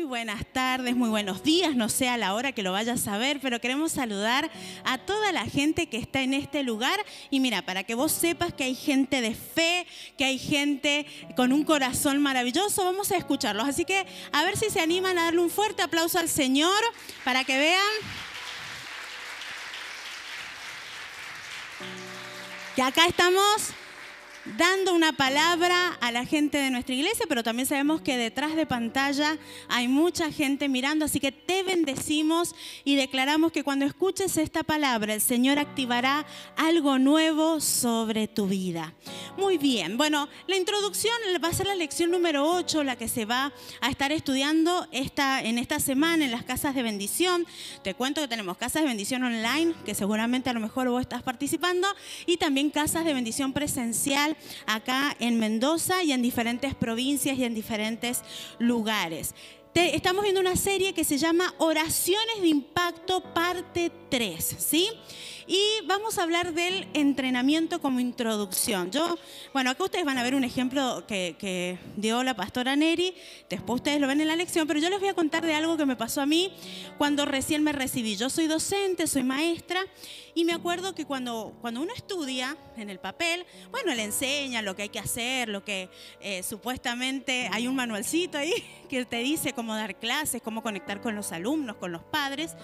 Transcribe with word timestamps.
Muy 0.00 0.08
buenas 0.08 0.46
tardes, 0.50 0.96
muy 0.96 1.10
buenos 1.10 1.42
días, 1.42 1.76
no 1.76 1.90
sé 1.90 2.08
a 2.08 2.16
la 2.16 2.32
hora 2.32 2.52
que 2.52 2.62
lo 2.62 2.72
vayas 2.72 3.06
a 3.06 3.18
ver, 3.18 3.38
pero 3.38 3.60
queremos 3.60 3.92
saludar 3.92 4.50
a 4.82 4.96
toda 4.96 5.30
la 5.30 5.44
gente 5.44 5.90
que 5.90 5.98
está 5.98 6.22
en 6.22 6.32
este 6.32 6.62
lugar. 6.62 6.98
Y 7.28 7.38
mira, 7.38 7.60
para 7.60 7.84
que 7.84 7.94
vos 7.94 8.10
sepas 8.10 8.54
que 8.54 8.64
hay 8.64 8.74
gente 8.74 9.20
de 9.20 9.34
fe, 9.34 9.86
que 10.16 10.24
hay 10.24 10.38
gente 10.38 11.04
con 11.36 11.52
un 11.52 11.64
corazón 11.64 12.18
maravilloso, 12.22 12.82
vamos 12.82 13.12
a 13.12 13.18
escucharlos. 13.18 13.68
Así 13.68 13.84
que 13.84 14.06
a 14.32 14.42
ver 14.42 14.56
si 14.56 14.70
se 14.70 14.80
animan 14.80 15.18
a 15.18 15.24
darle 15.24 15.42
un 15.42 15.50
fuerte 15.50 15.82
aplauso 15.82 16.18
al 16.18 16.30
Señor 16.30 16.82
para 17.22 17.44
que 17.44 17.58
vean. 17.58 17.92
Que 22.74 22.80
acá 22.80 23.04
estamos 23.04 23.74
dando 24.56 24.94
una 24.94 25.12
palabra 25.12 25.98
a 26.00 26.12
la 26.12 26.24
gente 26.24 26.58
de 26.58 26.70
nuestra 26.70 26.94
iglesia, 26.94 27.26
pero 27.28 27.42
también 27.42 27.66
sabemos 27.66 28.00
que 28.00 28.16
detrás 28.16 28.56
de 28.56 28.66
pantalla 28.66 29.36
hay 29.68 29.88
mucha 29.88 30.32
gente 30.32 30.68
mirando, 30.68 31.04
así 31.04 31.20
que 31.20 31.32
te 31.32 31.62
bendecimos 31.62 32.54
y 32.84 32.96
declaramos 32.96 33.52
que 33.52 33.64
cuando 33.64 33.84
escuches 33.84 34.36
esta 34.36 34.62
palabra, 34.62 35.14
el 35.14 35.20
Señor 35.20 35.58
activará 35.58 36.26
algo 36.56 36.98
nuevo 36.98 37.60
sobre 37.60 38.28
tu 38.28 38.46
vida. 38.46 38.94
Muy 39.36 39.58
bien, 39.58 39.96
bueno, 39.96 40.28
la 40.46 40.56
introducción 40.56 41.14
va 41.42 41.48
a 41.48 41.52
ser 41.52 41.66
la 41.66 41.74
lección 41.74 42.10
número 42.10 42.50
8, 42.50 42.84
la 42.84 42.96
que 42.96 43.08
se 43.08 43.24
va 43.24 43.52
a 43.80 43.90
estar 43.90 44.12
estudiando 44.12 44.86
esta, 44.92 45.42
en 45.42 45.58
esta 45.58 45.80
semana 45.80 46.24
en 46.24 46.30
las 46.30 46.44
casas 46.44 46.74
de 46.74 46.82
bendición. 46.82 47.46
Te 47.82 47.94
cuento 47.94 48.20
que 48.20 48.28
tenemos 48.28 48.56
casas 48.56 48.82
de 48.82 48.88
bendición 48.88 49.22
online, 49.22 49.74
que 49.84 49.94
seguramente 49.94 50.50
a 50.50 50.52
lo 50.52 50.60
mejor 50.60 50.88
vos 50.88 51.00
estás 51.00 51.22
participando, 51.22 51.88
y 52.26 52.36
también 52.36 52.70
casas 52.70 53.04
de 53.04 53.14
bendición 53.14 53.52
presencial 53.52 54.29
acá 54.66 55.16
en 55.20 55.38
Mendoza 55.38 56.02
y 56.02 56.12
en 56.12 56.22
diferentes 56.22 56.74
provincias 56.74 57.38
y 57.38 57.44
en 57.44 57.54
diferentes 57.54 58.22
lugares. 58.58 59.34
estamos 59.74 60.22
viendo 60.22 60.40
una 60.40 60.56
serie 60.56 60.92
que 60.92 61.04
se 61.04 61.18
llama 61.18 61.54
Oraciones 61.58 62.40
de 62.40 62.48
Impacto, 62.48 63.22
parte 63.32 63.90
3, 64.10 64.56
¿sí? 64.58 64.88
Y 65.52 65.84
vamos 65.84 66.16
a 66.16 66.22
hablar 66.22 66.54
del 66.54 66.86
entrenamiento 66.94 67.80
como 67.80 67.98
introducción. 67.98 68.92
Yo, 68.92 69.18
bueno, 69.52 69.70
acá 69.70 69.82
ustedes 69.82 70.04
van 70.04 70.16
a 70.16 70.22
ver 70.22 70.36
un 70.36 70.44
ejemplo 70.44 71.02
que, 71.08 71.76
dio 71.96 72.22
la 72.22 72.36
pastora 72.36 72.76
Neri, 72.76 73.16
después 73.48 73.80
ustedes 73.80 74.00
lo 74.00 74.06
ven 74.06 74.20
en 74.20 74.28
la 74.28 74.36
lección, 74.36 74.68
pero 74.68 74.78
yo 74.78 74.88
les 74.88 75.00
voy 75.00 75.08
a 75.08 75.14
contar 75.14 75.44
de 75.44 75.52
algo 75.54 75.76
que 75.76 75.86
me 75.86 75.96
pasó 75.96 76.20
a 76.20 76.26
mí 76.26 76.52
cuando 76.98 77.24
recién 77.24 77.64
me 77.64 77.72
recibí. 77.72 78.14
Yo 78.14 78.30
soy 78.30 78.46
docente, 78.46 79.08
soy 79.08 79.24
maestra 79.24 79.84
y 80.34 80.44
me 80.44 80.52
acuerdo 80.52 80.94
que 80.94 81.04
cuando, 81.04 81.56
cuando 81.60 81.82
uno 81.82 81.92
estudia 81.94 82.56
en 82.76 82.88
el 82.88 83.00
papel, 83.00 83.44
bueno, 83.72 83.92
le 83.94 84.04
enseña 84.04 84.62
lo 84.62 84.76
que 84.76 84.82
hay 84.82 84.88
que 84.88 85.00
hacer, 85.00 85.48
lo 85.48 85.64
que 85.64 85.88
eh, 86.20 86.42
supuestamente 86.42 87.48
hay 87.52 87.66
un 87.66 87.74
manualcito 87.74 88.38
ahí 88.38 88.52
que 88.88 89.04
te 89.04 89.18
dice 89.18 89.52
cómo 89.52 89.74
dar 89.74 89.96
clases, 89.96 90.40
cómo 90.42 90.62
conectar 90.62 91.00
con 91.00 91.16
los 91.16 91.32
alumnos, 91.32 91.76
con 91.76 91.90
los 91.90 92.02
padres, 92.04 92.54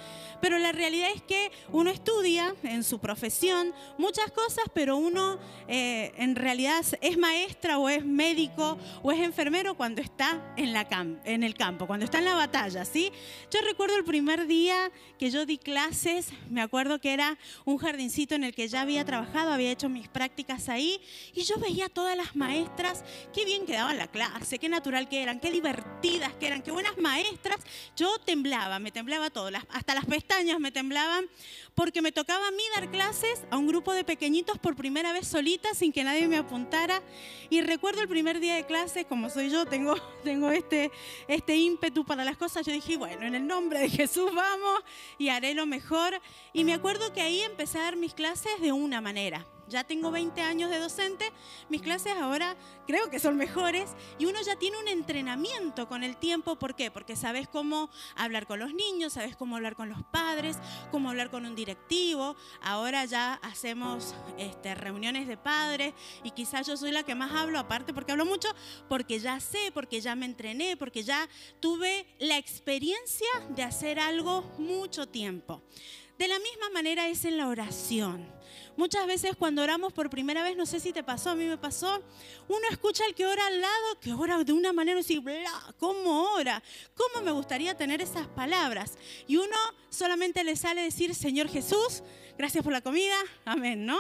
pero 0.41 0.59
la 0.59 0.71
realidad 0.73 1.09
es 1.15 1.23
que 1.23 1.51
uno 1.73 1.91
estudia 1.91 2.55
en 2.63 2.76
su 2.85 2.99
profesión 2.99 3.75
muchas 3.99 4.31
cosas, 4.33 4.65
pero 4.75 4.97
uno 4.97 5.39
eh, 5.69 6.13
en 6.17 6.37
realidad 6.37 6.85
es 7.01 7.19
maestra 7.19 7.79
o 7.79 7.89
es 7.89 8.05
médico 8.05 8.79
o 9.03 9.13
es 9.13 9.21
enfermero 9.21 9.75
cuando 9.77 10.01
está 10.01 10.55
en, 10.57 10.73
la 10.73 10.87
en 11.25 11.43
el 11.43 11.55
campo, 11.55 11.87
cuando 11.87 12.05
está 12.05 12.19
en 12.19 12.27
la 12.27 12.35
batalla, 12.35 12.85
¿sí? 12.85 13.13
Yo 13.51 13.61
recuerdo 13.63 13.97
el 13.97 14.05
primer 14.05 14.47
día 14.47 14.91
que 15.19 15.31
yo 15.31 15.47
di 15.47 15.59
clases, 15.59 16.29
me 16.51 16.63
acuerdo 16.63 17.01
que 17.01 17.13
era 17.13 17.39
un 17.65 17.79
jardincito 17.79 18.35
en 18.35 18.45
el 18.45 18.55
que 18.55 18.69
ya 18.69 18.83
había 18.83 19.05
trabajado, 19.05 19.53
había 19.53 19.71
hecho 19.71 19.89
mis 19.89 20.09
prácticas 20.09 20.69
ahí 20.69 21.01
y 21.35 21.43
yo 21.43 21.57
veía 21.59 21.89
todas 21.89 22.17
las 22.17 22.37
maestras, 22.37 23.05
qué 23.33 23.45
bien 23.45 23.67
quedaban 23.67 23.99
la 23.99 24.09
clase, 24.09 24.59
qué 24.59 24.69
natural 24.69 25.09
que 25.09 25.23
eran, 25.23 25.41
qué 25.41 25.51
divertidas 25.51 26.33
que 26.35 26.47
eran, 26.47 26.63
qué 26.63 26.71
buenas 26.71 26.97
maestras. 26.99 27.61
Yo 27.97 28.19
temblaba, 28.19 28.79
me 28.79 28.93
temblaba 28.93 29.31
todo, 29.31 29.51
hasta 29.71 29.95
las 29.95 30.07
pestañas 30.07 30.59
me 30.61 30.73
temblaban 30.73 31.27
porque 31.77 32.01
me 32.01 32.11
tocaba 32.11 32.49
a 32.49 32.51
mí 32.51 32.63
dar 32.75 32.91
clases 32.91 33.45
a 33.51 33.59
un 33.59 33.69
grupo 33.69 33.93
de 33.93 34.03
pequeñitos 34.03 34.59
por 34.59 34.75
primera 34.75 35.13
vez 35.13 35.29
solita, 35.29 35.75
sin 35.75 35.93
que 35.93 36.03
nadie 36.03 36.27
me 36.27 36.39
apuntara. 36.39 37.03
Y 37.51 37.61
recuerdo 37.61 38.01
el 38.01 38.09
primer 38.09 38.41
día 38.41 38.57
de 38.57 38.65
clase, 38.65 39.05
como 39.05 39.29
soy 39.29 39.51
yo, 39.51 39.67
tengo, 39.67 39.95
tengo 40.25 40.51
este, 40.51 40.91
este 41.29 41.55
ímpetu 41.55 42.05
para 42.05 42.25
las 42.25 42.39
cosas, 42.39 42.67
yo 42.67 42.73
dije, 42.73 42.97
bueno, 42.97 43.27
en 43.27 43.35
el 43.35 43.47
nombre 43.47 43.79
de 43.79 43.91
Jesús 43.91 44.35
vamos 44.35 44.81
y 45.19 45.29
haré 45.29 45.53
lo 45.53 45.67
mejor. 45.67 46.19
Y 46.55 46.65
me 46.65 46.73
acuerdo 46.73 47.13
que 47.13 47.21
ahí 47.21 47.43
empecé 47.43 47.79
a 47.79 47.83
dar 47.83 47.97
mis 47.97 48.15
clases 48.15 48.59
de 48.61 48.73
una 48.73 49.03
manera 49.03 49.47
ya 49.69 49.85
tengo 49.85 50.11
20 50.11 50.41
años 50.43 50.71
de 50.71 50.79
docente, 50.79 51.33
mis 51.69 51.83
clases 51.83 52.15
ahora 52.17 52.57
creo 52.87 53.11
que 53.11 53.19
son 53.19 53.37
mejores 53.37 53.91
y 54.19 54.27
uno 54.27 54.41
ya 54.43 54.57
tiene 54.57 54.79
un 54.79 54.89
entrenamiento 54.89 55.89
con 55.89 56.05
el 56.05 56.17
tiempo. 56.17 56.57
¿Por 56.57 56.75
qué? 56.75 56.91
Porque 56.91 57.17
sabes 57.17 57.49
cómo 57.49 57.91
hablar 58.15 58.47
con 58.47 58.59
los 58.59 58.73
niños, 58.73 59.15
sabes 59.15 59.37
cómo 59.37 59.57
hablar 59.57 59.77
con 59.77 59.89
los 59.89 60.03
padres, 60.05 60.59
cómo 60.91 61.11
hablar 61.11 61.31
con 61.31 61.47
un 61.47 61.55
directivo. 61.55 62.37
Ahora 62.63 63.05
ya 63.05 63.35
hacemos 63.43 64.15
este, 64.39 64.75
reuniones 64.75 65.27
de 65.27 65.37
padres 65.37 65.95
y 66.23 66.31
quizás 66.31 66.67
yo 66.67 66.77
soy 66.77 66.93
la 66.93 67.03
que 67.03 67.15
más 67.15 67.33
hablo, 67.33 67.59
aparte 67.59 67.93
porque 67.93 68.13
hablo 68.13 68.27
mucho, 68.27 68.49
porque 68.89 69.19
ya 69.19 69.41
sé, 69.41 69.71
porque 69.73 70.01
ya 70.01 70.15
me 70.15 70.27
entrené, 70.27 70.77
porque 70.77 71.03
ya 71.03 71.29
tuve 71.61 72.07
la 72.19 72.39
experiencia 72.39 73.29
de 73.51 73.63
hacer 73.63 73.99
algo 73.99 74.43
mucho 74.59 75.07
tiempo. 75.09 75.63
De 76.19 76.29
la 76.29 76.39
misma 76.39 76.71
manera 76.71 77.09
es 77.09 77.25
en 77.25 77.37
la 77.37 77.49
oración. 77.49 78.36
Muchas 78.77 79.07
veces 79.07 79.37
cuando 79.39 79.63
oramos 79.63 79.93
por 79.93 80.11
primera 80.11 80.43
vez, 80.43 80.57
no 80.57 80.67
sé 80.67 80.81
si 80.81 80.93
te 80.93 81.03
pasó, 81.03 81.31
a 81.31 81.35
mí 81.35 81.45
me 81.45 81.57
pasó, 81.57 82.03
uno 82.49 82.61
escucha 82.71 83.05
al 83.07 83.15
que 83.15 83.27
ora 83.27 83.47
al 83.47 83.61
lado, 83.61 84.01
que 84.01 84.13
ora 84.13 84.43
de 84.45 84.53
una 84.53 84.73
manera 84.73 85.01
así, 85.01 85.19
bla, 85.19 85.75
¿cómo 85.79 86.35
ora? 86.35 86.63
¿Cómo 86.95 87.25
me 87.25 87.31
gustaría 87.31 87.77
tener 87.77 88.03
esas 88.03 88.27
palabras? 88.29 88.99
Y 89.27 89.37
uno 89.37 89.57
solamente 89.89 90.45
le 90.45 90.57
sale 90.57 90.83
decir, 90.83 91.15
Señor 91.15 91.49
Jesús, 91.49 92.03
gracias 92.37 92.63
por 92.63 92.73
la 92.73 92.83
comida, 92.83 93.17
amén, 93.45 93.87
¿no? 93.87 93.99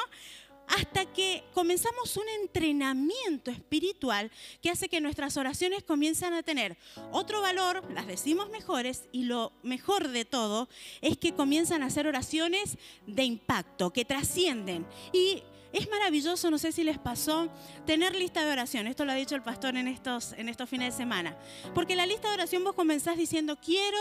Hasta 0.69 1.07
que 1.07 1.45
comenzamos 1.55 2.17
un 2.17 2.29
entrenamiento 2.41 3.51
espiritual 3.51 4.31
que 4.63 4.71
hace 4.71 4.89
que 4.89 5.01
nuestras 5.01 5.37
oraciones 5.37 5.83
comiencen 5.83 6.35
a 6.35 6.43
tener 6.43 6.77
otro 7.13 7.41
valor, 7.41 7.83
las 7.93 8.07
decimos 8.07 8.51
mejores 8.51 9.05
y 9.13 9.25
lo 9.25 9.53
mejor 9.63 10.09
de 10.09 10.25
todo 10.25 10.69
es 11.01 11.17
que 11.17 11.35
comienzan 11.35 11.83
a 11.83 11.91
ser 11.91 12.07
oraciones 12.07 12.79
de 13.07 13.25
impacto, 13.25 13.93
que 13.93 14.05
trascienden. 14.05 14.87
Y 15.13 15.43
es 15.77 15.91
maravilloso, 15.91 16.51
no 16.51 16.59
sé 16.59 16.73
si 16.73 16.85
les 16.85 16.99
pasó, 16.99 17.49
tener 17.85 18.15
lista 18.15 18.45
de 18.45 18.53
oración. 18.53 18.87
Esto 18.87 19.05
lo 19.05 19.13
ha 19.13 19.15
dicho 19.15 19.35
el 19.35 19.43
pastor 19.43 19.77
en 19.77 19.89
estos, 19.89 20.33
en 20.33 20.49
estos 20.49 20.69
fines 20.69 20.93
de 20.93 20.97
semana. 20.97 21.37
Porque 21.75 21.97
la 21.97 22.07
lista 22.07 22.29
de 22.29 22.35
oración 22.35 22.65
vos 22.65 22.75
comenzás 22.75 23.17
diciendo, 23.17 23.59
quiero, 23.63 23.99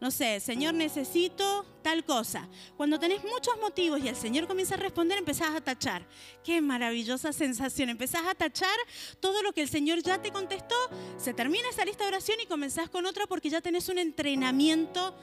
no 0.00 0.10
sé, 0.10 0.40
Señor, 0.40 0.74
necesito 0.74 1.64
tal 1.82 2.04
cosa. 2.04 2.48
Cuando 2.76 2.98
tenés 2.98 3.22
muchos 3.24 3.54
motivos 3.60 4.00
y 4.02 4.08
el 4.08 4.16
Señor 4.16 4.46
comienza 4.46 4.74
a 4.74 4.78
responder, 4.78 5.18
empezás 5.18 5.54
a 5.54 5.60
tachar. 5.60 6.04
Qué 6.44 6.60
maravillosa 6.60 7.32
sensación. 7.32 7.90
Empezás 7.90 8.22
a 8.26 8.34
tachar 8.34 8.76
todo 9.20 9.42
lo 9.42 9.52
que 9.52 9.62
el 9.62 9.68
Señor 9.68 10.02
ya 10.02 10.20
te 10.20 10.32
contestó. 10.32 10.74
Se 11.18 11.34
termina 11.34 11.68
esa 11.68 11.84
lista 11.84 12.04
de 12.04 12.08
oración 12.08 12.38
y 12.42 12.46
comenzás 12.46 12.88
con 12.88 13.06
otra 13.06 13.26
porque 13.26 13.50
ya 13.50 13.60
tenés 13.60 13.88
un 13.88 13.98
entrenamiento 13.98 15.14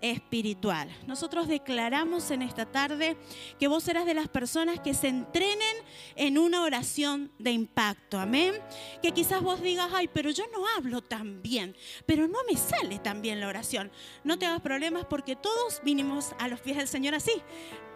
espiritual. 0.00 0.88
Nosotros 1.06 1.48
declaramos 1.48 2.30
en 2.30 2.42
esta 2.42 2.66
tarde 2.66 3.16
que 3.58 3.68
vos 3.68 3.84
serás 3.84 4.06
de 4.06 4.14
las 4.14 4.28
personas 4.28 4.80
que 4.80 4.94
se 4.94 5.08
en 6.16 6.38
una 6.38 6.62
oración 6.62 7.30
de 7.38 7.50
impacto. 7.52 8.18
Amén. 8.18 8.54
Que 9.02 9.12
quizás 9.12 9.42
vos 9.42 9.62
digas, 9.62 9.90
ay, 9.94 10.08
pero 10.12 10.30
yo 10.30 10.44
no 10.52 10.66
hablo 10.76 11.02
tan 11.02 11.42
bien, 11.42 11.76
pero 12.06 12.28
no 12.28 12.38
me 12.50 12.56
sale 12.56 12.98
tan 12.98 13.22
bien 13.22 13.40
la 13.40 13.48
oración. 13.48 13.90
No 14.24 14.38
te 14.38 14.46
hagas 14.46 14.60
problemas 14.60 15.04
porque 15.06 15.36
todos 15.36 15.80
vinimos 15.84 16.32
a 16.38 16.48
los 16.48 16.60
pies 16.60 16.76
del 16.76 16.88
Señor 16.88 17.14
así 17.14 17.32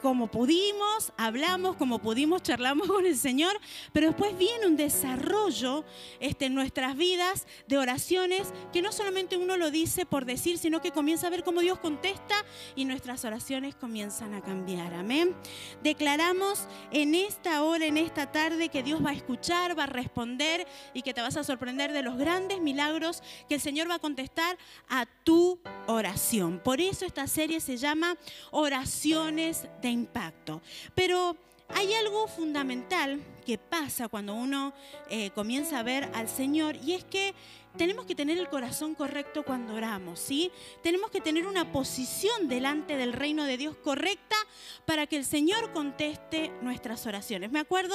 como 0.03 0.27
pudimos, 0.27 1.13
hablamos, 1.17 1.77
como 1.77 2.01
pudimos, 2.01 2.43
charlamos 2.43 2.89
con 2.89 3.07
el 3.07 3.17
Señor, 3.17 3.59
pero 3.93 4.09
después 4.09 4.37
viene 4.37 4.67
un 4.67 4.77
desarrollo 4.77 5.85
este, 6.19 6.47
en 6.47 6.55
nuestras 6.55 6.97
vidas 6.97 7.47
de 7.69 7.79
oraciones 7.79 8.53
que 8.73 8.83
no 8.83 8.91
solamente 8.91 9.37
uno 9.37 9.57
lo 9.57 9.71
dice 9.71 10.05
por 10.05 10.25
decir, 10.25 10.59
sino 10.59 10.83
que 10.83 10.91
comienza 10.91 11.29
a 11.29 11.31
ver 11.31 11.45
cómo 11.45 11.61
Dios 11.61 11.79
contesta 11.79 12.35
y 12.75 12.85
nuestras 12.85 13.25
oraciones 13.25 13.77
comienzan 13.77 14.35
a 14.35 14.43
cambiar. 14.43 14.93
Amén. 14.95 15.37
Declaramos 15.83 16.67
en 16.91 17.15
esta 17.15 17.63
hora, 17.63 17.87
en 17.87 17.97
esta 17.97 18.33
tarde, 18.33 18.69
que 18.69 18.83
Dios 18.83 19.05
va 19.05 19.11
a 19.11 19.15
escuchar, 19.15 19.79
va 19.79 19.85
a 19.85 19.87
responder 19.87 20.67
y 20.95 21.03
que 21.03 21.15
te 21.15 21.23
vas 21.23 21.37
a 21.37 21.45
sorprender 21.45 21.93
de 21.93 22.03
los 22.03 22.17
grandes 22.19 22.61
milagros 22.61 23.23
que 23.49 23.55
el 23.55 23.61
Señor 23.61 23.89
va 23.89 23.95
a 23.95 24.01
contestar 24.01 24.59
a 24.89 25.07
tu 25.07 25.61
oración. 25.87 26.61
Por 26.63 26.81
eso 26.81 27.07
esta 27.07 27.29
serie 27.29 27.61
se 27.61 27.77
llama 27.77 28.17
Oraciones 28.51 29.69
de 29.81 29.92
impacto. 29.93 30.61
Pero 30.95 31.37
hay 31.75 31.93
algo 31.95 32.29
fundamental 32.29 33.21
que 33.47 33.59
pasa 33.59 34.09
cuando 34.09 34.35
uno 34.35 34.73
eh, 35.09 35.31
comienza 35.31 35.79
a 35.79 35.83
ver 35.83 36.09
al 36.15 36.29
Señor 36.29 36.77
y 36.77 36.93
es 36.93 37.05
que 37.05 37.35
tenemos 37.77 38.05
que 38.05 38.15
tener 38.15 38.37
el 38.37 38.49
corazón 38.49 38.95
correcto 38.95 39.43
cuando 39.43 39.75
oramos, 39.75 40.21
¿sí? 40.21 40.53
Tenemos 40.83 41.11
que 41.11 41.23
tener 41.23 41.47
una 41.47 41.73
posición 41.73 42.47
delante 42.47 42.97
del 42.99 43.15
reino 43.15 43.45
de 43.45 43.57
Dios 43.57 43.77
correcta 43.77 44.37
para 44.85 45.07
que 45.07 45.17
el 45.17 45.25
Señor 45.25 45.73
conteste 45.73 46.53
nuestras 46.61 47.07
oraciones. 47.07 47.51
Me 47.51 47.61
acuerdo 47.61 47.95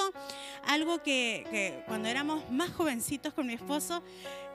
algo 0.65 1.03
que, 1.03 1.83
cuando 1.85 2.09
éramos 2.09 2.49
más 2.49 2.71
jovencitos 2.71 3.33
con 3.33 3.45
mi 3.45 3.53
esposo, 3.53 4.01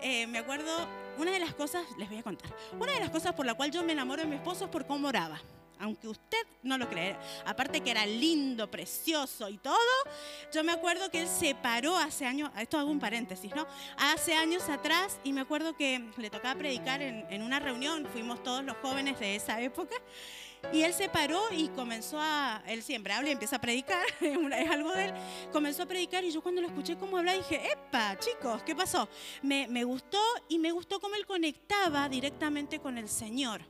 eh, 0.02 0.26
me 0.26 0.38
acuerdo, 0.38 0.72
una 1.18 1.30
de 1.30 1.38
las 1.38 1.54
cosas, 1.54 1.84
les 1.98 2.08
voy 2.08 2.18
a 2.18 2.22
contar, 2.24 2.52
una 2.80 2.92
de 2.92 3.00
las 3.00 3.10
cosas 3.10 3.34
por 3.34 3.46
la 3.46 3.54
cual 3.54 3.70
yo 3.70 3.84
me 3.84 3.92
enamoro 3.92 4.22
de 4.22 4.28
mi 4.28 4.36
esposo 4.36 4.64
es 4.64 4.70
por 4.70 4.86
cómo 4.86 5.06
oraba 5.06 5.40
aunque 5.82 6.08
usted 6.08 6.46
no 6.62 6.78
lo 6.78 6.88
cree, 6.88 7.16
aparte 7.44 7.80
que 7.80 7.90
era 7.90 8.06
lindo, 8.06 8.70
precioso 8.70 9.48
y 9.48 9.58
todo, 9.58 9.76
yo 10.52 10.62
me 10.62 10.72
acuerdo 10.72 11.10
que 11.10 11.20
él 11.20 11.28
se 11.28 11.54
paró 11.54 11.96
hace 11.96 12.24
años, 12.24 12.50
esto 12.56 12.78
hago 12.78 12.90
un 12.90 13.00
paréntesis, 13.00 13.54
¿no? 13.54 13.66
Hace 13.98 14.34
años 14.34 14.68
atrás 14.68 15.18
y 15.24 15.32
me 15.32 15.40
acuerdo 15.40 15.76
que 15.76 16.10
le 16.16 16.30
tocaba 16.30 16.54
predicar 16.54 17.02
en 17.02 17.42
una 17.42 17.58
reunión, 17.58 18.06
fuimos 18.12 18.42
todos 18.42 18.64
los 18.64 18.76
jóvenes 18.76 19.18
de 19.18 19.36
esa 19.36 19.60
época. 19.60 19.96
Y 20.70 20.82
él 20.82 20.94
se 20.94 21.08
paró 21.08 21.42
y 21.52 21.68
comenzó 21.68 22.18
a, 22.18 22.62
él 22.66 22.82
siempre 22.82 23.12
habla 23.12 23.28
y 23.28 23.32
empieza 23.32 23.56
a 23.56 23.60
predicar, 23.60 24.04
es 24.20 24.70
algo 24.70 24.92
de 24.92 25.06
él, 25.06 25.14
comenzó 25.52 25.82
a 25.82 25.86
predicar 25.86 26.24
y 26.24 26.30
yo 26.30 26.42
cuando 26.42 26.62
lo 26.62 26.68
escuché 26.68 26.96
cómo 26.96 27.18
habla 27.18 27.34
dije, 27.34 27.72
epa, 27.72 28.18
chicos, 28.18 28.62
¿qué 28.62 28.74
pasó? 28.74 29.08
Me, 29.42 29.66
me 29.68 29.84
gustó 29.84 30.20
y 30.48 30.58
me 30.58 30.72
gustó 30.72 31.00
cómo 31.00 31.14
él 31.16 31.26
conectaba 31.26 32.08
directamente 32.08 32.78
con 32.78 32.96
el 32.96 33.08
Señor. 33.08 33.62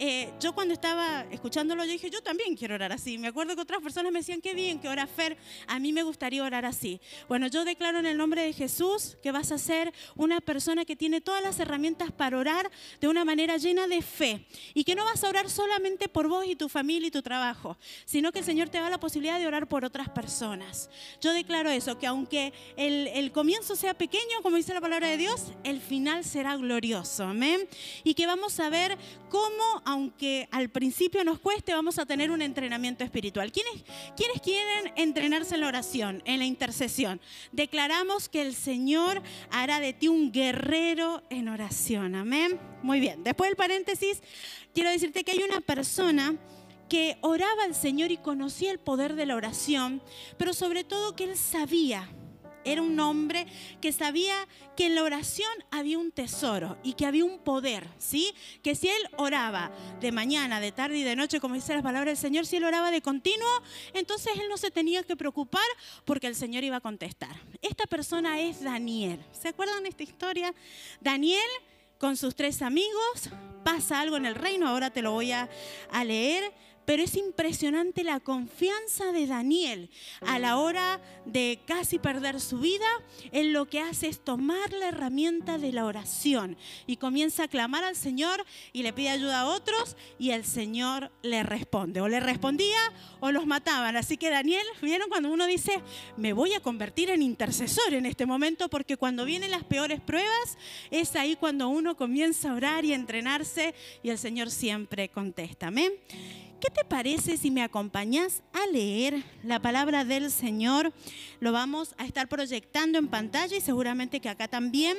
Eh, 0.00 0.32
yo 0.38 0.54
cuando 0.54 0.74
estaba 0.74 1.26
escuchándolo, 1.32 1.84
yo 1.84 1.90
dije, 1.90 2.08
yo 2.08 2.22
también 2.22 2.54
quiero 2.54 2.76
orar 2.76 2.92
así. 2.92 3.18
Me 3.18 3.26
acuerdo 3.26 3.56
que 3.56 3.62
otras 3.62 3.82
personas 3.82 4.12
me 4.12 4.20
decían, 4.20 4.40
qué 4.40 4.54
bien 4.54 4.78
que 4.78 4.88
ora 4.88 5.08
Fer, 5.08 5.36
a 5.66 5.80
mí 5.80 5.92
me 5.92 6.04
gustaría 6.04 6.44
orar 6.44 6.64
así. 6.64 7.00
Bueno, 7.26 7.48
yo 7.48 7.64
declaro 7.64 7.98
en 7.98 8.06
el 8.06 8.16
nombre 8.16 8.44
de 8.44 8.52
Jesús 8.52 9.18
que 9.24 9.32
vas 9.32 9.50
a 9.50 9.58
ser 9.58 9.92
una 10.14 10.40
persona 10.40 10.84
que 10.84 10.94
tiene 10.94 11.20
todas 11.20 11.42
las 11.42 11.58
herramientas 11.58 12.12
para 12.12 12.38
orar 12.38 12.70
de 13.00 13.08
una 13.08 13.24
manera 13.24 13.56
llena 13.56 13.88
de 13.88 14.00
fe 14.00 14.46
y 14.72 14.84
que 14.84 14.94
no 14.94 15.04
vas 15.04 15.24
a 15.24 15.30
orar 15.30 15.50
solamente 15.50 16.08
por 16.08 16.27
vos 16.28 16.46
y 16.46 16.56
tu 16.56 16.68
familia 16.68 17.08
y 17.08 17.10
tu 17.10 17.22
trabajo, 17.22 17.76
sino 18.04 18.32
que 18.32 18.40
el 18.40 18.44
Señor 18.44 18.68
te 18.68 18.78
da 18.78 18.90
la 18.90 19.00
posibilidad 19.00 19.38
de 19.38 19.46
orar 19.46 19.68
por 19.68 19.84
otras 19.84 20.08
personas. 20.10 20.90
Yo 21.20 21.32
declaro 21.32 21.70
eso, 21.70 21.98
que 21.98 22.06
aunque 22.06 22.52
el, 22.76 23.08
el 23.08 23.32
comienzo 23.32 23.76
sea 23.76 23.94
pequeño, 23.94 24.42
como 24.42 24.56
dice 24.56 24.74
la 24.74 24.80
palabra 24.80 25.08
de 25.08 25.16
Dios, 25.16 25.52
el 25.64 25.80
final 25.80 26.24
será 26.24 26.56
glorioso. 26.56 27.24
Amén. 27.24 27.68
Y 28.04 28.14
que 28.14 28.26
vamos 28.26 28.60
a 28.60 28.70
ver 28.70 28.96
cómo 29.28 29.82
aunque 29.84 30.48
al 30.50 30.68
principio 30.70 31.24
nos 31.24 31.38
cueste, 31.38 31.72
vamos 31.72 31.98
a 31.98 32.06
tener 32.06 32.30
un 32.30 32.42
entrenamiento 32.42 33.04
espiritual. 33.04 33.52
¿Quiénes, 33.52 33.84
¿Quiénes 34.16 34.40
quieren 34.42 34.92
entrenarse 34.96 35.54
en 35.54 35.62
la 35.62 35.68
oración, 35.68 36.22
en 36.24 36.38
la 36.38 36.44
intercesión? 36.44 37.20
Declaramos 37.52 38.28
que 38.28 38.42
el 38.42 38.54
Señor 38.54 39.22
hará 39.50 39.80
de 39.80 39.92
ti 39.92 40.08
un 40.08 40.32
guerrero 40.32 41.22
en 41.30 41.48
oración. 41.48 42.14
Amén. 42.14 42.58
Muy 42.82 43.00
bien. 43.00 43.24
Después 43.24 43.50
del 43.50 43.56
paréntesis, 43.56 44.22
quiero 44.74 44.90
decirte 44.90 45.24
que 45.24 45.32
hay 45.32 45.42
una 45.42 45.60
persona 45.60 46.36
que 46.88 47.18
oraba 47.20 47.64
al 47.64 47.74
Señor 47.74 48.10
y 48.10 48.16
conocía 48.16 48.70
el 48.70 48.78
poder 48.78 49.14
de 49.14 49.26
la 49.26 49.36
oración, 49.36 50.02
pero 50.38 50.54
sobre 50.54 50.84
todo 50.84 51.14
que 51.14 51.24
él 51.24 51.36
sabía 51.36 52.08
era 52.64 52.82
un 52.82 52.98
hombre 53.00 53.46
que 53.80 53.92
sabía 53.92 54.34
que 54.76 54.86
en 54.86 54.94
la 54.94 55.02
oración 55.02 55.50
había 55.70 55.98
un 55.98 56.12
tesoro 56.12 56.76
y 56.82 56.94
que 56.94 57.06
había 57.06 57.24
un 57.24 57.38
poder, 57.38 57.88
¿sí? 57.98 58.34
Que 58.62 58.74
si 58.74 58.88
él 58.88 59.08
oraba 59.16 59.70
de 60.00 60.12
mañana, 60.12 60.60
de 60.60 60.72
tarde 60.72 60.98
y 60.98 61.02
de 61.02 61.16
noche, 61.16 61.40
como 61.40 61.54
dice 61.54 61.74
la 61.74 61.82
palabra 61.82 62.10
del 62.10 62.18
Señor, 62.18 62.46
si 62.46 62.56
él 62.56 62.64
oraba 62.64 62.90
de 62.90 63.00
continuo, 63.00 63.48
entonces 63.94 64.34
él 64.36 64.48
no 64.48 64.56
se 64.56 64.70
tenía 64.70 65.02
que 65.02 65.16
preocupar 65.16 65.62
porque 66.04 66.26
el 66.26 66.34
Señor 66.34 66.64
iba 66.64 66.76
a 66.76 66.80
contestar. 66.80 67.40
Esta 67.62 67.86
persona 67.86 68.40
es 68.40 68.62
Daniel. 68.62 69.24
¿Se 69.32 69.48
acuerdan 69.48 69.82
de 69.82 69.88
esta 69.90 70.02
historia? 70.02 70.54
Daniel 71.00 71.48
con 71.98 72.16
sus 72.16 72.34
tres 72.34 72.62
amigos, 72.62 73.30
pasa 73.62 74.00
algo 74.00 74.16
en 74.16 74.26
el 74.26 74.34
reino, 74.34 74.68
ahora 74.68 74.90
te 74.90 75.02
lo 75.02 75.12
voy 75.12 75.32
a, 75.32 75.48
leer 76.04 76.52
pero 76.88 77.02
es 77.02 77.16
impresionante 77.16 78.02
la 78.02 78.18
confianza 78.18 79.12
de 79.12 79.26
Daniel 79.26 79.90
a 80.22 80.38
la 80.38 80.56
hora 80.56 81.02
de 81.26 81.60
casi 81.66 81.98
perder 81.98 82.40
su 82.40 82.60
vida. 82.60 82.86
Él 83.30 83.52
lo 83.52 83.66
que 83.68 83.80
hace 83.80 84.08
es 84.08 84.24
tomar 84.24 84.72
la 84.72 84.88
herramienta 84.88 85.58
de 85.58 85.70
la 85.70 85.84
oración 85.84 86.56
y 86.86 86.96
comienza 86.96 87.42
a 87.42 87.48
clamar 87.48 87.84
al 87.84 87.94
Señor 87.94 88.42
y 88.72 88.84
le 88.84 88.94
pide 88.94 89.10
ayuda 89.10 89.40
a 89.40 89.48
otros 89.48 89.98
y 90.18 90.30
el 90.30 90.46
Señor 90.46 91.12
le 91.20 91.42
responde. 91.42 92.00
O 92.00 92.08
le 92.08 92.20
respondía 92.20 92.80
o 93.20 93.32
los 93.32 93.46
mataban. 93.46 93.98
Así 93.98 94.16
que 94.16 94.30
Daniel, 94.30 94.66
¿vieron 94.80 95.10
cuando 95.10 95.30
uno 95.30 95.46
dice, 95.46 95.82
me 96.16 96.32
voy 96.32 96.54
a 96.54 96.60
convertir 96.60 97.10
en 97.10 97.20
intercesor 97.20 97.92
en 97.92 98.06
este 98.06 98.24
momento? 98.24 98.70
Porque 98.70 98.96
cuando 98.96 99.26
vienen 99.26 99.50
las 99.50 99.64
peores 99.64 100.00
pruebas, 100.00 100.56
es 100.90 101.14
ahí 101.16 101.36
cuando 101.36 101.68
uno 101.68 101.98
comienza 101.98 102.50
a 102.50 102.54
orar 102.54 102.86
y 102.86 102.94
a 102.94 102.96
entrenarse 102.96 103.74
y 104.02 104.08
el 104.08 104.16
Señor 104.16 104.50
siempre 104.50 105.10
contesta. 105.10 105.66
Amén. 105.66 105.92
¿Qué 106.60 106.70
te 106.70 106.84
parece 106.84 107.36
si 107.36 107.52
me 107.52 107.62
acompañas 107.62 108.42
a 108.52 108.66
leer 108.66 109.22
la 109.44 109.60
palabra 109.60 110.04
del 110.04 110.30
Señor? 110.30 110.92
Lo 111.38 111.52
vamos 111.52 111.94
a 111.98 112.04
estar 112.04 112.28
proyectando 112.28 112.98
en 112.98 113.06
pantalla 113.06 113.56
y 113.56 113.60
seguramente 113.60 114.18
que 114.18 114.28
acá 114.28 114.48
también 114.48 114.98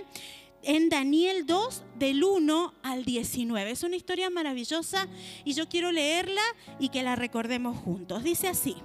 en 0.64 0.88
Daniel 0.88 1.46
2 1.46 1.84
del 1.98 2.24
1 2.24 2.74
al 2.82 3.04
19. 3.04 3.72
Es 3.72 3.84
una 3.84 3.98
historia 3.98 4.30
maravillosa 4.30 5.08
y 5.44 5.54
yo 5.54 5.68
quiero 5.68 5.92
leerla 5.92 6.42
y 6.80 6.90
que 6.90 7.04
la 7.04 7.18
recordemos 7.18 7.78
juntos. 7.78 8.24
Dice 8.24 8.48
así. 8.48 8.78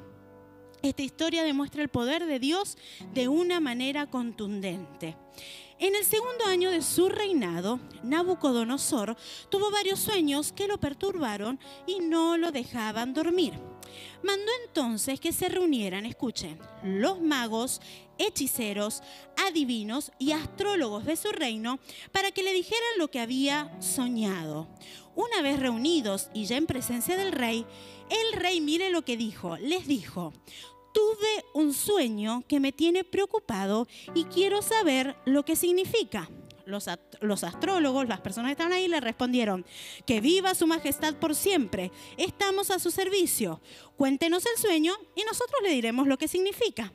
Esta 0.84 1.00
historia 1.00 1.44
demuestra 1.44 1.80
el 1.80 1.88
poder 1.88 2.26
de 2.26 2.38
Dios 2.38 2.76
de 3.14 3.26
una 3.26 3.58
manera 3.58 4.06
contundente. 4.06 5.16
En 5.78 5.94
el 5.94 6.04
segundo 6.04 6.44
año 6.44 6.70
de 6.70 6.82
su 6.82 7.08
reinado, 7.08 7.80
Nabucodonosor 8.02 9.16
tuvo 9.48 9.70
varios 9.70 9.98
sueños 9.98 10.52
que 10.52 10.68
lo 10.68 10.78
perturbaron 10.78 11.58
y 11.86 12.00
no 12.00 12.36
lo 12.36 12.52
dejaban 12.52 13.14
dormir. 13.14 13.54
Mandó 14.22 14.52
entonces 14.66 15.20
que 15.20 15.32
se 15.32 15.48
reunieran, 15.48 16.04
escuchen, 16.04 16.58
los 16.82 17.18
magos, 17.18 17.80
hechiceros, 18.18 19.02
adivinos 19.36 20.12
y 20.18 20.32
astrólogos 20.32 21.06
de 21.06 21.16
su 21.16 21.32
reino 21.32 21.78
para 22.12 22.30
que 22.30 22.42
le 22.42 22.52
dijeran 22.52 22.98
lo 22.98 23.10
que 23.10 23.20
había 23.20 23.74
soñado. 23.80 24.68
Una 25.14 25.42
vez 25.42 25.60
reunidos 25.60 26.28
y 26.34 26.46
ya 26.46 26.56
en 26.56 26.66
presencia 26.66 27.16
del 27.16 27.32
rey, 27.32 27.64
el 28.10 28.40
rey 28.40 28.60
mire 28.60 28.90
lo 28.90 29.04
que 29.04 29.16
dijo, 29.16 29.56
les 29.58 29.86
dijo, 29.86 30.32
tuve 30.94 31.44
un 31.52 31.74
sueño 31.74 32.44
que 32.48 32.60
me 32.60 32.72
tiene 32.72 33.04
preocupado 33.04 33.86
y 34.14 34.24
quiero 34.24 34.62
saber 34.62 35.16
lo 35.26 35.44
que 35.44 35.56
significa. 35.56 36.30
Los, 36.64 36.88
los, 37.20 37.44
astrólogos, 37.44 38.08
las 38.08 38.22
personas 38.22 38.48
que 38.48 38.52
estaban 38.52 38.72
ahí, 38.72 38.88
le 38.88 38.98
respondieron, 38.98 39.66
que 40.06 40.22
viva 40.22 40.54
su 40.54 40.66
majestad 40.66 41.14
por 41.16 41.34
siempre, 41.34 41.92
estamos 42.16 42.70
a 42.70 42.78
su 42.78 42.90
servicio, 42.90 43.60
cuéntenos 43.98 44.46
el 44.46 44.56
sueño 44.56 44.94
y 45.14 45.24
nosotros 45.24 45.60
le 45.62 45.68
diremos 45.68 46.06
lo 46.06 46.16
que 46.16 46.26
significa. 46.26 46.90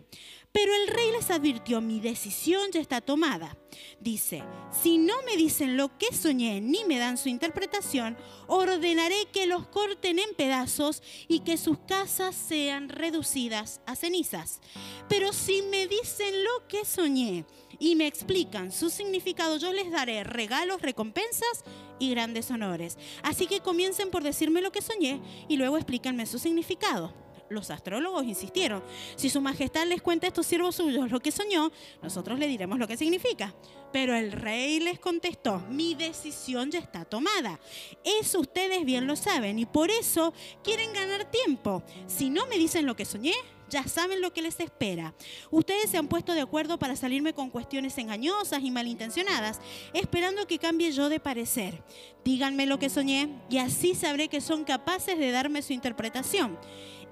Pero 0.51 0.73
el 0.73 0.87
rey 0.87 1.11
les 1.11 1.29
advirtió, 1.29 1.79
mi 1.79 1.99
decisión 1.99 2.71
ya 2.71 2.79
está 2.79 3.01
tomada. 3.01 3.55
Dice, 3.99 4.43
si 4.71 4.97
no 4.97 5.13
me 5.23 5.37
dicen 5.37 5.77
lo 5.77 5.95
que 5.99 6.11
soñé 6.11 6.59
ni 6.59 6.85
me 6.85 6.97
dan 6.97 7.19
su 7.19 7.29
interpretación, 7.29 8.17
ordenaré 8.47 9.27
que 9.31 9.45
los 9.45 9.67
corten 9.67 10.17
en 10.17 10.33
pedazos 10.35 11.03
y 11.27 11.41
que 11.41 11.55
sus 11.57 11.77
casas 11.79 12.35
sean 12.35 12.89
reducidas 12.89 13.81
a 13.85 13.95
cenizas. 13.95 14.59
Pero 15.07 15.33
si 15.33 15.61
me 15.61 15.87
dicen 15.87 16.43
lo 16.43 16.67
que 16.67 16.83
soñé 16.83 17.45
y 17.77 17.95
me 17.95 18.07
explican 18.07 18.71
su 18.71 18.89
significado, 18.89 19.57
yo 19.57 19.71
les 19.71 19.91
daré 19.91 20.23
regalos, 20.23 20.81
recompensas 20.81 21.63
y 21.99 22.09
grandes 22.09 22.49
honores. 22.49 22.97
Así 23.21 23.45
que 23.45 23.59
comiencen 23.59 24.09
por 24.09 24.23
decirme 24.23 24.61
lo 24.61 24.71
que 24.71 24.81
soñé 24.81 25.21
y 25.47 25.57
luego 25.57 25.77
explíquenme 25.77 26.25
su 26.25 26.39
significado 26.39 27.13
los 27.49 27.69
astrólogos 27.69 28.25
insistieron, 28.25 28.83
si 29.15 29.29
su 29.29 29.41
majestad 29.41 29.85
les 29.87 30.01
cuenta 30.01 30.27
a 30.27 30.29
estos 30.29 30.45
siervos 30.45 30.75
suyos 30.75 31.11
lo 31.11 31.19
que 31.19 31.31
soñó, 31.31 31.71
nosotros 32.01 32.39
le 32.39 32.47
diremos 32.47 32.79
lo 32.79 32.87
que 32.87 32.97
significa. 32.97 33.53
Pero 33.91 34.15
el 34.15 34.31
rey 34.31 34.79
les 34.79 34.99
contestó, 34.99 35.59
mi 35.69 35.95
decisión 35.95 36.69
ya 36.71 36.79
está 36.79 37.05
tomada. 37.05 37.59
Eso 38.03 38.39
ustedes 38.39 38.85
bien 38.85 39.07
lo 39.07 39.15
saben 39.15 39.57
y 39.57 39.65
por 39.65 39.89
eso 39.89 40.33
quieren 40.63 40.93
ganar 40.93 41.29
tiempo. 41.31 41.83
Si 42.07 42.29
no 42.29 42.45
me 42.47 42.57
dicen 42.57 42.85
lo 42.85 42.95
que 42.95 43.05
soñé, 43.05 43.33
ya 43.69 43.87
saben 43.87 44.21
lo 44.21 44.33
que 44.33 44.41
les 44.41 44.59
espera. 44.59 45.13
Ustedes 45.51 45.89
se 45.89 45.97
han 45.97 46.07
puesto 46.07 46.33
de 46.33 46.41
acuerdo 46.41 46.79
para 46.79 46.95
salirme 46.95 47.33
con 47.33 47.49
cuestiones 47.49 47.97
engañosas 47.97 48.63
y 48.63 48.71
malintencionadas, 48.71 49.59
esperando 49.93 50.47
que 50.47 50.59
cambie 50.59 50.91
yo 50.91 51.09
de 51.09 51.19
parecer. 51.19 51.83
Díganme 52.25 52.65
lo 52.65 52.79
que 52.79 52.89
soñé 52.89 53.29
y 53.49 53.59
así 53.59 53.95
sabré 53.95 54.27
que 54.27 54.41
son 54.41 54.63
capaces 54.63 55.17
de 55.17 55.31
darme 55.31 55.61
su 55.61 55.73
interpretación. 55.73 56.57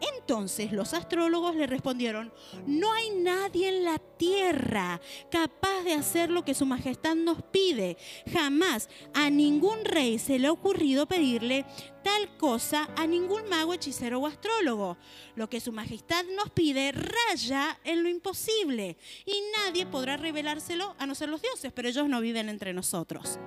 Entonces 0.02 0.72
los 0.72 0.94
astrólogos 0.94 1.56
le 1.56 1.68
respondieron, 1.68 2.34
no 2.66 2.92
hay 2.94 3.10
nadie 3.12 3.70
en 3.70 3.84
la 3.84 3.98
tierra 3.98 5.00
capaz 5.32 5.84
de 5.84 5.94
hacer 5.94 6.30
lo 6.30 6.44
que 6.44 6.54
su 6.54 6.66
majestad 6.66 7.16
nos 7.16 7.42
pide. 7.44 7.98
Jamás 8.32 8.90
a 9.14 9.30
ningún 9.30 9.86
rey 9.86 10.20
se 10.20 10.40
le 10.40 10.48
ha 10.48 10.52
ocurrido 10.52 11.08
pedirle 11.08 11.66
tal 12.08 12.38
cosa 12.38 12.88
a 12.96 13.06
ningún 13.06 13.50
mago, 13.50 13.74
hechicero 13.74 14.22
o 14.22 14.28
astrólogo. 14.28 14.96
Lo 15.36 15.50
que 15.50 15.60
su 15.60 15.74
majestad 15.74 16.24
nos 16.38 16.50
pide 16.52 16.94
raya 16.94 17.78
en 17.84 18.02
lo 18.02 18.08
imposible 18.08 18.96
y 19.26 19.34
nadie 19.58 19.86
podrá 19.86 20.16
revelárselo 20.16 20.96
a 21.00 21.06
no 21.06 21.16
ser 21.16 21.28
los 21.28 21.42
dioses, 21.42 21.74
pero 21.76 21.90
ellos 21.90 22.08
no 22.08 22.22
viven 22.22 22.48
entre 22.48 22.74
nosotros. 22.74 23.40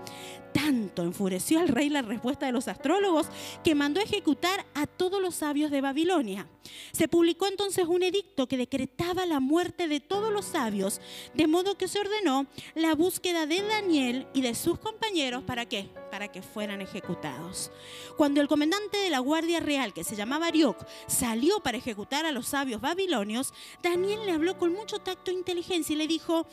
Tanto 0.52 1.04
enfureció 1.04 1.58
al 1.58 1.68
rey 1.68 1.88
la 1.88 2.02
respuesta 2.02 2.44
de 2.44 2.52
los 2.52 2.68
astrólogos 2.68 3.28
que 3.64 3.74
mandó 3.74 3.98
ejecutar 3.98 4.66
a 4.74 4.86
todos 4.86 5.22
los 5.22 5.36
sabios 5.36 5.70
de 5.70 5.80
Babilonia. 5.80 6.46
Se 6.92 7.08
publicó 7.08 7.46
entonces 7.46 7.86
un 7.86 8.02
edicto 8.02 8.46
que 8.46 8.58
decretaba 8.58 9.24
la 9.24 9.40
muerte 9.40 9.88
de 9.88 10.00
todos 10.00 10.30
los 10.30 10.44
sabios, 10.44 11.00
de 11.32 11.46
modo 11.46 11.78
que 11.78 11.88
se 11.88 11.98
ordenó 11.98 12.46
la 12.74 12.94
búsqueda 12.94 13.46
de 13.46 13.62
Daniel 13.62 14.26
y 14.34 14.42
de 14.42 14.54
sus 14.54 14.78
compañeros 14.78 15.44
para 15.44 15.64
qué? 15.64 15.88
Que 16.28 16.42
fueran 16.42 16.80
ejecutados. 16.80 17.70
Cuando 18.16 18.40
el 18.40 18.48
comandante 18.48 18.98
de 18.98 19.10
la 19.10 19.20
Guardia 19.20 19.60
Real, 19.60 19.92
que 19.92 20.04
se 20.04 20.16
llamaba 20.16 20.48
Arioc, 20.48 20.86
salió 21.06 21.60
para 21.60 21.78
ejecutar 21.78 22.26
a 22.26 22.32
los 22.32 22.46
sabios 22.46 22.80
babilonios, 22.80 23.54
Daniel 23.82 24.26
le 24.26 24.32
habló 24.32 24.58
con 24.58 24.72
mucho 24.72 24.98
tacto 24.98 25.30
e 25.30 25.34
inteligencia 25.34 25.94
y 25.94 25.96
le 25.96 26.06
dijo, 26.06 26.46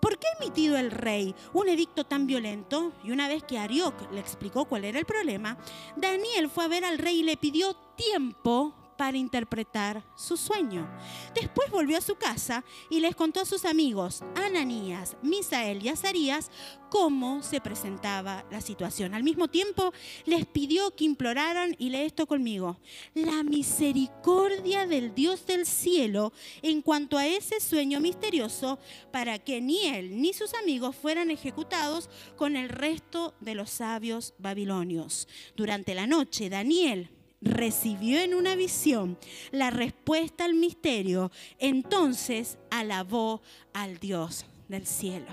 ¿Por 0.00 0.18
qué 0.18 0.26
ha 0.28 0.42
emitido 0.42 0.78
el 0.78 0.90
rey 0.90 1.34
un 1.52 1.68
edicto 1.68 2.04
tan 2.04 2.26
violento? 2.26 2.92
Y 3.04 3.10
una 3.10 3.28
vez 3.28 3.44
que 3.44 3.58
Arioc 3.58 4.10
le 4.10 4.20
explicó 4.20 4.64
cuál 4.64 4.86
era 4.86 4.98
el 4.98 5.04
problema, 5.04 5.58
Daniel 5.96 6.48
fue 6.48 6.64
a 6.64 6.68
ver 6.68 6.86
al 6.86 6.98
rey 6.98 7.20
y 7.20 7.22
le 7.22 7.36
pidió 7.36 7.74
tiempo 7.96 8.74
para 9.00 9.16
interpretar 9.16 10.04
su 10.14 10.36
sueño. 10.36 10.86
Después 11.34 11.70
volvió 11.70 11.96
a 11.96 12.02
su 12.02 12.16
casa 12.16 12.66
y 12.90 13.00
les 13.00 13.16
contó 13.16 13.40
a 13.40 13.46
sus 13.46 13.64
amigos, 13.64 14.22
Ananías, 14.34 15.16
Misael 15.22 15.82
y 15.82 15.88
Azarías, 15.88 16.50
cómo 16.90 17.42
se 17.42 17.62
presentaba 17.62 18.44
la 18.50 18.60
situación. 18.60 19.14
Al 19.14 19.22
mismo 19.22 19.48
tiempo 19.48 19.94
les 20.26 20.44
pidió 20.44 20.94
que 20.94 21.04
imploraran, 21.04 21.74
y 21.78 21.88
lee 21.88 22.02
esto 22.02 22.26
conmigo, 22.26 22.78
la 23.14 23.42
misericordia 23.42 24.86
del 24.86 25.14
Dios 25.14 25.46
del 25.46 25.64
cielo 25.64 26.34
en 26.60 26.82
cuanto 26.82 27.16
a 27.16 27.26
ese 27.26 27.58
sueño 27.58 28.00
misterioso 28.00 28.78
para 29.10 29.38
que 29.38 29.62
ni 29.62 29.86
él 29.86 30.20
ni 30.20 30.34
sus 30.34 30.52
amigos 30.52 30.94
fueran 30.94 31.30
ejecutados 31.30 32.10
con 32.36 32.54
el 32.54 32.68
resto 32.68 33.32
de 33.40 33.54
los 33.54 33.70
sabios 33.70 34.34
babilonios. 34.36 35.26
Durante 35.56 35.94
la 35.94 36.06
noche, 36.06 36.50
Daniel 36.50 37.08
recibió 37.40 38.20
en 38.20 38.34
una 38.34 38.54
visión 38.54 39.18
la 39.50 39.70
respuesta 39.70 40.44
al 40.44 40.54
misterio, 40.54 41.30
entonces 41.58 42.58
alabó 42.70 43.42
al 43.72 43.98
Dios 43.98 44.46
del 44.68 44.86
cielo. 44.86 45.32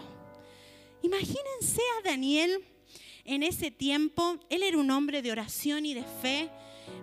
Imagínense 1.02 1.82
a 2.00 2.10
Daniel 2.10 2.64
en 3.26 3.44
ese 3.44 3.72
tiempo, 3.72 4.40
él 4.50 4.64
era 4.64 4.78
un 4.78 4.90
hombre 4.90 5.22
de 5.22 5.32
oración 5.32 5.86
y 5.86 5.94
de 5.94 6.04
fe, 6.22 6.50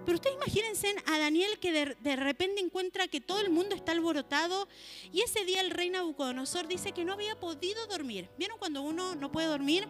pero 0.05 0.17
ustedes 0.17 0.37
imagínense 0.37 0.95
a 1.07 1.19
Daniel 1.19 1.59
que 1.59 1.97
de, 2.00 2.17
repente 2.17 2.61
encuentra 2.61 3.09
que 3.09 3.21
todo 3.21 3.41
el 3.41 3.50
mundo 3.50 3.75
está 3.75 3.93
alborotado 3.93 4.69
y 5.12 5.23
ese 5.23 5.45
día 5.45 5.61
el 5.61 5.71
rey 5.71 5.91
Nabucodonosor 5.91 6.69
dice 6.69 6.93
que 6.93 7.05
no 7.05 7.12
había 7.12 7.38
podido 7.38 7.87
dormir. 7.87 8.29
¿Vieron 8.38 8.59
cuando 8.59 8.83
uno 8.83 9.14
no 9.14 9.33
puede 9.33 9.49
dormir? 9.49 9.88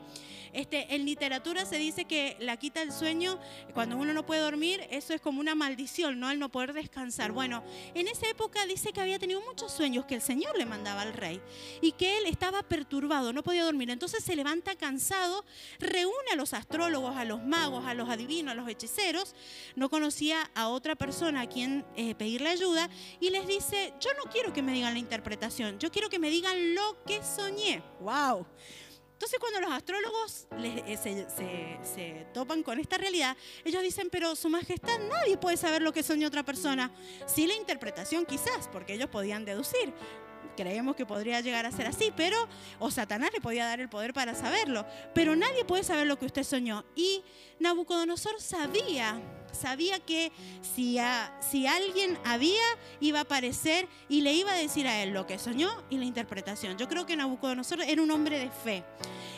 Este, 0.52 0.94
en 0.94 1.04
literatura 1.04 1.66
se 1.66 1.78
dice 1.78 2.04
que 2.04 2.36
la 2.38 2.56
quita 2.56 2.80
el 2.80 2.92
sueño, 2.92 3.40
cuando 3.72 3.96
uno 3.96 4.14
no 4.14 4.24
puede 4.24 4.40
dormir, 4.40 4.86
eso 4.90 5.12
es 5.12 5.20
como 5.20 5.40
una 5.40 5.56
maldición, 5.56 6.20
¿no? 6.20 6.30
El 6.30 6.38
no 6.38 6.48
poder 6.48 6.72
descansar. 6.72 7.32
Bueno, 7.32 7.64
en 7.94 8.06
esa 8.06 8.28
época 8.28 8.64
dice 8.66 8.92
que 8.92 9.00
había 9.00 9.18
tenido 9.18 9.40
muchos 9.40 9.72
sueños 9.72 10.04
que 10.04 10.14
el 10.14 10.22
Señor 10.22 10.56
le 10.56 10.64
mandaba 10.64 11.02
al 11.02 11.12
rey 11.12 11.40
y 11.80 11.90
que 11.92 12.18
él 12.18 12.26
estaba 12.26 12.62
perturbado, 12.62 13.32
no 13.32 13.42
podía 13.42 13.64
dormir. 13.64 13.90
Entonces 13.90 14.22
se 14.22 14.36
levanta 14.36 14.76
cansado, 14.76 15.44
reúne 15.80 16.30
a 16.32 16.36
los 16.36 16.54
astrólogos, 16.54 17.16
a 17.16 17.24
los 17.24 17.42
magos, 17.42 17.84
a 17.84 17.94
los 17.94 18.08
adivinos, 18.08 18.52
a 18.52 18.54
los 18.54 18.68
hechiceros, 18.68 19.34
conocía 19.90 20.50
a 20.54 20.68
otra 20.68 20.94
persona 20.94 21.42
a 21.42 21.48
quien 21.48 21.84
eh, 21.96 22.14
pedirle 22.14 22.50
ayuda 22.50 22.88
y 23.20 23.30
les 23.30 23.46
dice, 23.46 23.94
yo 24.00 24.10
no 24.14 24.30
quiero 24.30 24.52
que 24.52 24.62
me 24.62 24.72
digan 24.72 24.94
la 24.94 25.00
interpretación, 25.00 25.78
yo 25.78 25.90
quiero 25.90 26.08
que 26.08 26.18
me 26.18 26.30
digan 26.30 26.74
lo 26.74 27.02
que 27.04 27.22
soñé. 27.22 27.82
¡Wow! 28.00 28.46
Entonces 29.14 29.38
cuando 29.38 29.60
los 29.60 29.70
astrólogos 29.70 30.46
eh, 30.58 30.98
se, 31.82 32.26
topan 32.34 32.62
con 32.62 32.78
esta 32.78 32.98
realidad, 32.98 33.36
ellos 33.64 33.82
dicen, 33.82 34.10
pero 34.10 34.36
su 34.36 34.50
majestad 34.50 34.98
nadie 35.08 35.38
puede 35.38 35.56
saber 35.56 35.82
lo 35.82 35.92
que 35.92 36.02
soñó 36.02 36.28
otra 36.28 36.42
persona. 36.42 36.90
Sí 37.26 37.46
la 37.46 37.54
interpretación 37.54 38.26
quizás, 38.26 38.68
porque 38.70 38.94
ellos 38.94 39.08
podían 39.08 39.44
deducir. 39.44 39.94
Creemos 40.56 40.94
que 40.94 41.06
podría 41.06 41.40
llegar 41.40 41.64
a 41.64 41.72
ser 41.72 41.86
así, 41.86 42.12
pero, 42.14 42.36
o 42.78 42.90
Satanás 42.90 43.30
le 43.32 43.40
podía 43.40 43.64
dar 43.64 43.80
el 43.80 43.88
poder 43.88 44.12
para 44.12 44.34
saberlo, 44.34 44.84
pero 45.14 45.34
nadie 45.36 45.64
puede 45.64 45.84
saber 45.84 46.06
lo 46.06 46.18
que 46.18 46.26
usted 46.26 46.44
soñó. 46.44 46.84
Y 46.94 47.22
Nabucodonosor 47.60 48.40
sabía 48.40 49.20
sabía 49.54 50.00
que 50.00 50.32
si, 50.74 50.98
si 51.40 51.66
alguien 51.66 52.18
había, 52.24 52.62
iba 53.00 53.20
a 53.20 53.22
aparecer 53.22 53.88
y 54.08 54.20
le 54.20 54.32
iba 54.32 54.52
a 54.52 54.56
decir 54.56 54.86
a 54.86 55.02
él 55.02 55.10
lo 55.10 55.26
que 55.26 55.38
soñó 55.38 55.84
y 55.90 55.98
la 55.98 56.04
interpretación. 56.04 56.76
Yo 56.78 56.88
creo 56.88 57.06
que 57.06 57.16
Nabucodonosor 57.16 57.82
era 57.82 58.02
un 58.02 58.10
hombre 58.10 58.38
de 58.38 58.50
fe. 58.50 58.84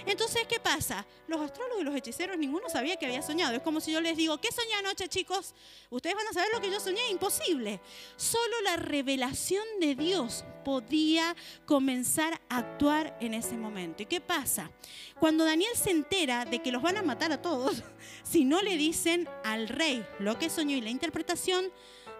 Entonces, 0.06 0.46
¿qué 0.49 0.61
pasa? 0.61 1.04
Los 1.26 1.40
astrólogos 1.40 1.82
y 1.82 1.85
los 1.85 1.94
hechiceros, 1.94 2.38
ninguno 2.38 2.68
sabía 2.68 2.96
que 2.96 3.06
había 3.06 3.23
soñado. 3.23 3.56
Es 3.56 3.62
como 3.62 3.80
si 3.80 3.92
yo 3.92 4.00
les 4.00 4.16
digo, 4.16 4.38
¿qué 4.40 4.52
soñé 4.52 4.75
anoche, 4.75 5.08
chicos? 5.08 5.54
Ustedes 5.90 6.14
van 6.14 6.26
a 6.28 6.32
saber 6.32 6.49
lo 6.52 6.61
que 6.61 6.70
yo 6.70 6.78
soñé. 6.78 7.08
Imposible. 7.11 7.80
Solo 8.16 8.61
la 8.62 8.76
revelación 8.76 9.64
de 9.80 9.96
Dios 9.96 10.44
podía 10.64 11.35
comenzar 11.64 12.40
a 12.49 12.58
actuar 12.58 13.16
en 13.20 13.35
ese 13.35 13.56
momento. 13.56 14.02
¿Y 14.02 14.06
qué 14.06 14.20
pasa? 14.20 14.70
Cuando 15.18 15.44
Daniel 15.44 15.73
se 15.75 15.90
entera 15.90 16.44
de 16.44 16.61
que 16.61 16.70
los 16.70 16.82
van 16.82 16.99
a 16.99 17.02
matar 17.02 17.32
a 17.32 17.40
todos, 17.40 17.82
si 18.23 18.44
no 18.44 18.62
le 18.62 18.76
dicen 18.76 19.28
al 19.44 19.68
rey 19.68 20.04
lo 20.18 20.38
que 20.38 20.50
soñó 20.50 20.76
y 20.76 20.80
la 20.80 20.90
interpretación, 20.90 21.66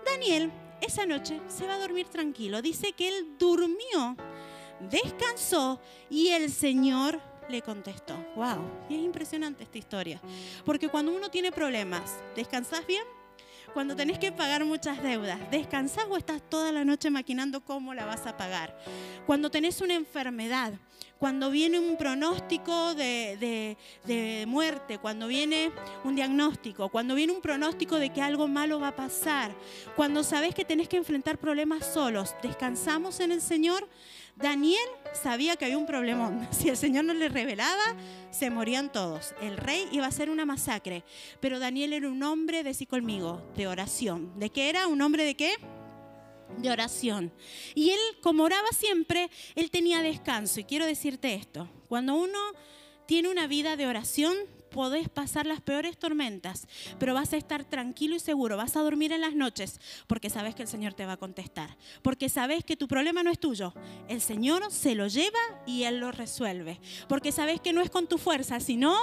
Daniel 0.05 0.51
esa 0.81 1.07
noche 1.07 1.41
se 1.49 1.67
va 1.67 1.75
a 1.75 1.79
dormir 1.79 2.09
tranquilo. 2.09 2.63
Dice 2.63 2.93
que 2.93 3.09
él 3.09 3.37
durmió, 3.39 4.17
descansó 4.91 5.81
y 6.11 6.29
el 6.29 6.51
Señor 6.51 7.21
le 7.49 7.63
contestó. 7.63 8.17
¡Wow! 8.35 8.87
Y 8.89 8.97
es 8.97 9.03
impresionante 9.03 9.65
esta 9.65 9.79
historia. 9.79 10.21
Porque 10.65 10.89
cuando 10.89 11.13
uno 11.13 11.31
tiene 11.31 11.53
problemas, 11.53 12.19
¿descansas 12.35 12.87
bien? 12.87 13.05
Cuando 13.77 13.95
tenés 13.95 14.19
que 14.19 14.33
pagar 14.33 14.65
muchas 14.65 15.03
deudas, 15.03 15.39
¿descansás 15.51 16.07
o 16.09 16.17
estás 16.17 16.41
toda 16.49 16.73
la 16.73 16.83
noche 16.83 17.11
maquinando 17.11 17.61
cómo 17.61 17.93
la 17.93 18.07
vas 18.07 18.27
a 18.27 18.35
pagar? 18.35 18.75
Cuando 19.27 19.51
tenés 19.51 19.83
una 19.83 19.93
enfermedad, 19.93 20.73
cuando 21.19 21.51
viene 21.51 21.79
un 21.79 21.99
pronóstico 21.99 22.95
de, 22.95 23.77
muerte, 24.49 24.97
cuando 24.97 25.27
viene 25.27 25.73
un 26.05 26.17
diagnóstico, 26.17 26.89
cuando 26.89 27.15
viene 27.15 27.35
un 27.35 27.43
pronóstico 27.43 27.97
de 27.97 28.09
que 28.09 28.23
algo 28.23 28.49
malo 28.49 28.81
va 28.81 28.89
a 28.89 28.97
pasar, 28.97 29.55
cuando 29.95 30.25
sabes 30.25 30.55
que 30.55 30.65
tenés 30.65 30.89
que 30.89 30.97
enfrentar 30.97 31.37
problemas 31.37 31.85
solos, 31.85 32.35
¿descansamos 32.43 33.21
en 33.21 33.31
el 33.31 33.43
Señor? 33.43 33.87
Daniel 34.37 34.87
sabía 35.15 35.57
que 35.57 35.65
había 35.65 35.79
un 35.79 35.87
problemón. 35.87 36.47
Si 36.57 36.69
el 36.69 36.77
Señor 36.77 37.05
no 37.05 37.15
le 37.15 37.29
revelaba, 37.29 37.97
se 38.31 38.51
morían 38.51 38.93
todos. 38.93 39.35
El 39.41 39.57
rey 39.57 39.89
iba 39.93 40.07
a 40.07 40.11
ser 40.11 40.31
una 40.31 40.45
masacre. 40.45 41.05
Pero 41.41 41.59
Daniel 41.59 41.95
era 41.95 42.09
un 42.09 42.23
hombre, 42.23 42.63
decí 42.63 42.87
conmigo, 42.87 43.43
de 43.57 43.67
oración. 43.67 44.39
¿De 44.39 44.51
qué 44.51 44.69
era? 44.69 44.87
¿Un 44.87 45.01
hombre 45.01 45.25
de 45.25 45.35
qué? 45.35 45.55
De 46.59 46.71
oración. 46.71 47.33
Y 47.75 47.91
él, 47.91 48.01
como 48.21 48.45
oraba 48.45 48.69
siempre, 48.73 49.31
él 49.55 49.71
tenía 49.71 50.03
descanso. 50.03 50.61
Y 50.61 50.65
quiero 50.65 50.87
decirte 50.87 51.35
esto, 51.35 51.69
cuando 51.89 52.15
uno 52.15 52.39
tiene 53.07 53.31
una 53.31 53.47
vida 53.47 53.77
de 53.77 53.87
oración, 53.87 54.37
podés 54.77 55.09
pasar 55.09 55.47
las 55.47 55.63
peores 55.63 55.97
tormentas, 55.97 56.69
pero 56.99 57.15
vas 57.15 57.33
a 57.33 57.39
estar 57.39 57.65
tranquilo 57.65 58.15
y 58.15 58.21
seguro, 58.21 58.59
vas 58.59 58.77
a 58.77 58.83
dormir 58.83 59.11
en 59.11 59.23
las 59.23 59.35
noches 59.35 59.81
porque 60.07 60.29
sabes 60.29 60.55
que 60.55 60.61
el 60.61 60.69
Señor 60.69 60.93
te 60.93 61.07
va 61.07 61.13
a 61.13 61.17
contestar, 61.17 61.79
porque 62.03 62.29
sabes 62.29 62.63
que 62.63 62.77
tu 62.77 62.87
problema 62.87 63.23
no 63.23 63.31
es 63.31 63.39
tuyo, 63.39 63.73
el 64.07 64.21
Señor 64.21 64.71
se 64.71 64.95
lo 64.95 65.07
lleva 65.07 65.39
y 65.65 65.85
Él 65.85 65.99
lo 65.99 66.13
resuelve, 66.13 66.79
porque 67.09 67.33
sabes 67.33 67.59
que 67.59 67.73
no 67.73 67.81
es 67.81 67.89
con 67.89 68.07
tu 68.07 68.19
fuerza, 68.19 68.61
sino 68.61 68.95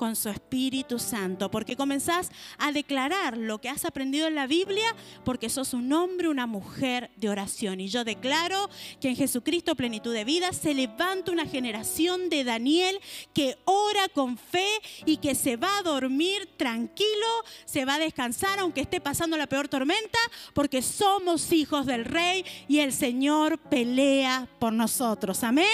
con 0.00 0.16
su 0.16 0.30
Espíritu 0.30 0.98
Santo, 0.98 1.50
porque 1.50 1.76
comenzás 1.76 2.30
a 2.56 2.72
declarar 2.72 3.36
lo 3.36 3.60
que 3.60 3.68
has 3.68 3.84
aprendido 3.84 4.26
en 4.28 4.34
la 4.34 4.46
Biblia, 4.46 4.96
porque 5.26 5.50
sos 5.50 5.74
un 5.74 5.92
hombre, 5.92 6.30
una 6.30 6.46
mujer 6.46 7.10
de 7.16 7.28
oración. 7.28 7.80
Y 7.80 7.88
yo 7.88 8.02
declaro 8.02 8.70
que 8.98 9.10
en 9.10 9.16
Jesucristo, 9.16 9.74
plenitud 9.74 10.14
de 10.14 10.24
vida, 10.24 10.54
se 10.54 10.72
levanta 10.72 11.32
una 11.32 11.44
generación 11.44 12.30
de 12.30 12.44
Daniel 12.44 12.98
que 13.34 13.58
ora 13.66 14.08
con 14.08 14.38
fe 14.38 14.70
y 15.04 15.18
que 15.18 15.34
se 15.34 15.58
va 15.58 15.76
a 15.76 15.82
dormir 15.82 16.48
tranquilo, 16.56 17.26
se 17.66 17.84
va 17.84 17.96
a 17.96 17.98
descansar 17.98 18.58
aunque 18.58 18.80
esté 18.80 19.02
pasando 19.02 19.36
la 19.36 19.48
peor 19.48 19.68
tormenta, 19.68 20.18
porque 20.54 20.80
somos 20.80 21.52
hijos 21.52 21.84
del 21.84 22.06
rey 22.06 22.42
y 22.68 22.78
el 22.78 22.94
Señor 22.94 23.58
pelea 23.58 24.48
por 24.58 24.72
nosotros. 24.72 25.44
Amén. 25.44 25.66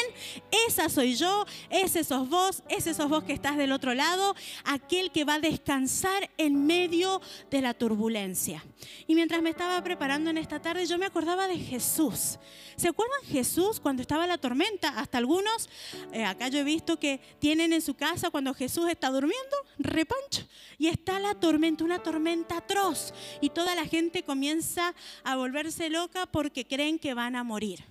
Esa 0.67 0.89
soy 0.89 1.15
yo, 1.15 1.47
ese 1.71 2.03
sos 2.03 2.29
vos, 2.29 2.65
ese 2.69 2.93
sos 2.93 3.09
vos 3.09 3.23
que 3.23 3.33
estás 3.33 3.57
del 3.57 3.71
otro 3.71 3.95
lado, 3.95 4.16
aquel 4.65 5.11
que 5.11 5.25
va 5.25 5.35
a 5.35 5.41
descansar 5.41 6.31
en 6.37 6.67
medio 6.67 7.21
de 7.51 7.61
la 7.61 7.75
turbulencia. 7.75 8.65
Y 9.07 9.15
mientras 9.15 9.43
me 9.43 9.51
estaba 9.51 9.83
preparando 9.83 10.31
en 10.31 10.39
esta 10.39 10.61
tarde, 10.61 10.87
yo 10.87 10.99
me 10.99 11.07
acordaba 11.07 11.49
de 11.49 11.59
Jesús. 11.59 12.39
¿Se 12.77 12.89
acuerdan 12.89 13.23
Jesús 13.25 13.81
cuando 13.81 14.03
estaba 14.03 14.27
la 14.27 14.39
tormenta? 14.39 14.89
Hasta 14.99 15.19
algunos, 15.19 15.69
eh, 16.13 16.25
acá 16.25 16.49
yo 16.49 16.59
he 16.59 16.65
visto 16.65 16.99
que 16.99 17.21
tienen 17.39 17.73
en 17.73 17.81
su 17.81 17.95
casa 17.95 18.31
cuando 18.31 18.53
Jesús 18.53 18.89
está 18.91 19.11
durmiendo, 19.11 19.57
repancho, 19.79 20.47
y 20.79 20.89
está 20.89 21.19
la 21.19 21.35
tormenta, 21.35 21.85
una 21.85 22.03
tormenta 22.03 22.59
atroz, 22.59 23.15
y 23.41 23.51
toda 23.51 23.75
la 23.75 23.87
gente 23.87 24.25
comienza 24.25 24.95
a 25.25 25.37
volverse 25.37 25.89
loca 25.89 26.27
porque 26.27 26.67
creen 26.67 26.99
que 26.99 27.15
van 27.15 27.35
a 27.35 27.45
morir. 27.45 27.85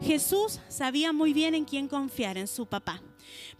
Jesús 0.00 0.60
sabía 0.68 1.12
muy 1.12 1.32
bien 1.32 1.54
en 1.54 1.64
quién 1.64 1.88
confiar, 1.88 2.38
en 2.38 2.48
su 2.48 2.66
papá. 2.66 3.02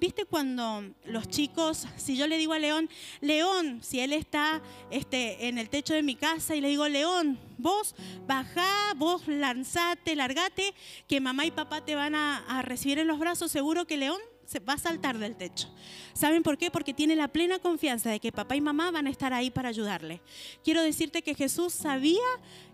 ¿Viste 0.00 0.24
cuando 0.24 0.84
los 1.04 1.28
chicos, 1.28 1.86
si 1.96 2.16
yo 2.16 2.26
le 2.26 2.38
digo 2.38 2.52
a 2.52 2.58
León, 2.58 2.88
León, 3.20 3.80
si 3.82 4.00
él 4.00 4.12
está 4.12 4.62
este, 4.90 5.48
en 5.48 5.58
el 5.58 5.68
techo 5.68 5.94
de 5.94 6.02
mi 6.02 6.14
casa 6.14 6.54
y 6.54 6.60
le 6.60 6.68
digo, 6.68 6.88
León, 6.88 7.38
vos 7.58 7.94
bajá, 8.26 8.94
vos 8.96 9.26
lanzate, 9.28 10.16
largate, 10.16 10.74
que 11.08 11.20
mamá 11.20 11.46
y 11.46 11.50
papá 11.50 11.84
te 11.84 11.94
van 11.94 12.14
a, 12.14 12.38
a 12.46 12.62
recibir 12.62 12.98
en 12.98 13.06
los 13.06 13.18
brazos, 13.18 13.50
seguro 13.50 13.86
que 13.86 13.96
León 13.96 14.20
se 14.46 14.60
va 14.60 14.74
a 14.74 14.78
saltar 14.78 15.18
del 15.18 15.36
techo. 15.36 15.68
¿Saben 16.12 16.42
por 16.42 16.58
qué? 16.58 16.70
Porque 16.70 16.94
tiene 16.94 17.16
la 17.16 17.28
plena 17.28 17.58
confianza 17.58 18.10
de 18.10 18.20
que 18.20 18.32
papá 18.32 18.56
y 18.56 18.60
mamá 18.60 18.90
van 18.90 19.06
a 19.06 19.10
estar 19.10 19.32
ahí 19.32 19.50
para 19.50 19.68
ayudarle. 19.68 20.20
Quiero 20.62 20.82
decirte 20.82 21.22
que 21.22 21.34
Jesús 21.34 21.72
sabía 21.72 22.22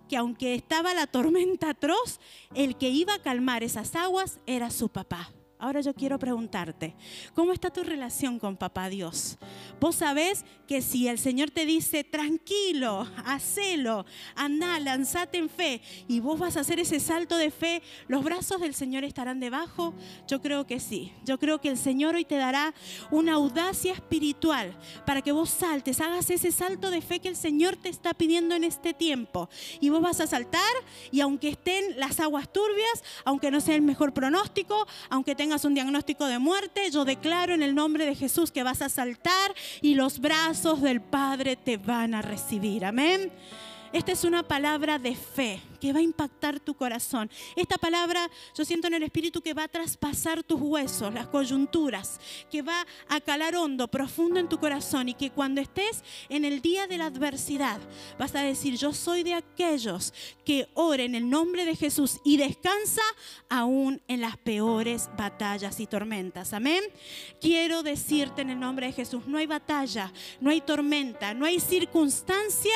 que 0.08 0.16
aunque 0.16 0.54
estaba 0.54 0.92
la 0.92 1.06
tormenta 1.06 1.70
atroz, 1.70 2.18
el 2.54 2.76
que 2.76 2.90
iba 2.90 3.14
a 3.14 3.22
calmar 3.22 3.62
esas 3.62 3.94
aguas 3.94 4.40
era 4.46 4.70
su 4.70 4.88
papá. 4.88 5.32
Ahora 5.60 5.82
yo 5.82 5.92
quiero 5.92 6.18
preguntarte, 6.18 6.94
¿cómo 7.34 7.52
está 7.52 7.68
tu 7.68 7.82
relación 7.82 8.38
con 8.38 8.56
Papá 8.56 8.88
Dios? 8.88 9.36
Vos 9.78 9.96
sabés 9.96 10.46
que 10.66 10.80
si 10.80 11.06
el 11.06 11.18
Señor 11.18 11.50
te 11.50 11.66
dice, 11.66 12.02
tranquilo, 12.02 13.06
hacelo, 13.26 14.06
anda, 14.34 14.80
lanzate 14.80 15.36
en 15.36 15.50
fe, 15.50 15.82
y 16.08 16.20
vos 16.20 16.38
vas 16.38 16.56
a 16.56 16.60
hacer 16.60 16.80
ese 16.80 16.98
salto 16.98 17.36
de 17.36 17.50
fe, 17.50 17.82
¿los 18.08 18.24
brazos 18.24 18.62
del 18.62 18.74
Señor 18.74 19.04
estarán 19.04 19.38
debajo? 19.38 19.92
Yo 20.26 20.40
creo 20.40 20.66
que 20.66 20.80
sí. 20.80 21.12
Yo 21.26 21.38
creo 21.38 21.60
que 21.60 21.68
el 21.68 21.76
Señor 21.76 22.14
hoy 22.14 22.24
te 22.24 22.36
dará 22.36 22.72
una 23.10 23.34
audacia 23.34 23.92
espiritual 23.92 24.74
para 25.04 25.20
que 25.20 25.32
vos 25.32 25.50
saltes, 25.50 26.00
hagas 26.00 26.30
ese 26.30 26.52
salto 26.52 26.90
de 26.90 27.02
fe 27.02 27.20
que 27.20 27.28
el 27.28 27.36
Señor 27.36 27.76
te 27.76 27.90
está 27.90 28.14
pidiendo 28.14 28.54
en 28.54 28.64
este 28.64 28.94
tiempo. 28.94 29.50
Y 29.78 29.90
vos 29.90 30.00
vas 30.00 30.20
a 30.20 30.26
saltar, 30.26 30.62
y 31.12 31.20
aunque 31.20 31.50
estén 31.50 32.00
las 32.00 32.18
aguas 32.18 32.50
turbias, 32.50 33.04
aunque 33.26 33.50
no 33.50 33.60
sea 33.60 33.74
el 33.74 33.82
mejor 33.82 34.14
pronóstico, 34.14 34.86
aunque 35.10 35.34
tengas 35.34 35.49
un 35.64 35.74
diagnóstico 35.74 36.26
de 36.26 36.38
muerte, 36.38 36.90
yo 36.90 37.04
declaro 37.04 37.52
en 37.52 37.62
el 37.62 37.74
nombre 37.74 38.06
de 38.06 38.14
Jesús 38.14 38.52
que 38.52 38.62
vas 38.62 38.82
a 38.82 38.88
saltar 38.88 39.54
y 39.80 39.94
los 39.94 40.20
brazos 40.20 40.80
del 40.80 41.00
Padre 41.00 41.56
te 41.56 41.76
van 41.76 42.14
a 42.14 42.22
recibir. 42.22 42.84
Amén. 42.84 43.32
Esta 43.92 44.12
es 44.12 44.22
una 44.22 44.44
palabra 44.44 45.00
de 45.00 45.16
fe 45.16 45.60
que 45.80 45.92
va 45.92 45.98
a 45.98 46.02
impactar 46.02 46.60
tu 46.60 46.74
corazón. 46.74 47.28
Esta 47.56 47.76
palabra 47.76 48.30
yo 48.56 48.64
siento 48.64 48.86
en 48.86 48.94
el 48.94 49.02
Espíritu 49.02 49.40
que 49.40 49.54
va 49.54 49.64
a 49.64 49.68
traspasar 49.68 50.44
tus 50.44 50.60
huesos, 50.60 51.12
las 51.12 51.26
coyunturas, 51.26 52.20
que 52.50 52.62
va 52.62 52.86
a 53.08 53.20
calar 53.20 53.56
hondo, 53.56 53.88
profundo 53.88 54.38
en 54.38 54.48
tu 54.48 54.58
corazón 54.58 55.08
y 55.08 55.14
que 55.14 55.30
cuando 55.30 55.60
estés 55.60 56.04
en 56.28 56.44
el 56.44 56.60
día 56.60 56.86
de 56.86 56.98
la 56.98 57.06
adversidad 57.06 57.80
vas 58.18 58.34
a 58.36 58.42
decir, 58.42 58.76
yo 58.76 58.92
soy 58.92 59.24
de 59.24 59.34
aquellos 59.34 60.12
que 60.44 60.68
oren 60.74 61.00
en 61.00 61.24
el 61.24 61.30
nombre 61.30 61.64
de 61.64 61.74
Jesús 61.74 62.20
y 62.24 62.36
descansa 62.36 63.02
aún 63.48 64.02
en 64.06 64.20
las 64.20 64.36
peores 64.36 65.08
batallas 65.16 65.80
y 65.80 65.86
tormentas. 65.86 66.52
Amén. 66.52 66.84
Quiero 67.40 67.82
decirte 67.82 68.42
en 68.42 68.50
el 68.50 68.60
nombre 68.60 68.86
de 68.86 68.92
Jesús, 68.92 69.26
no 69.26 69.38
hay 69.38 69.46
batalla, 69.46 70.12
no 70.40 70.50
hay 70.50 70.60
tormenta, 70.60 71.32
no 71.34 71.46
hay 71.46 71.58
circunstancia 71.58 72.74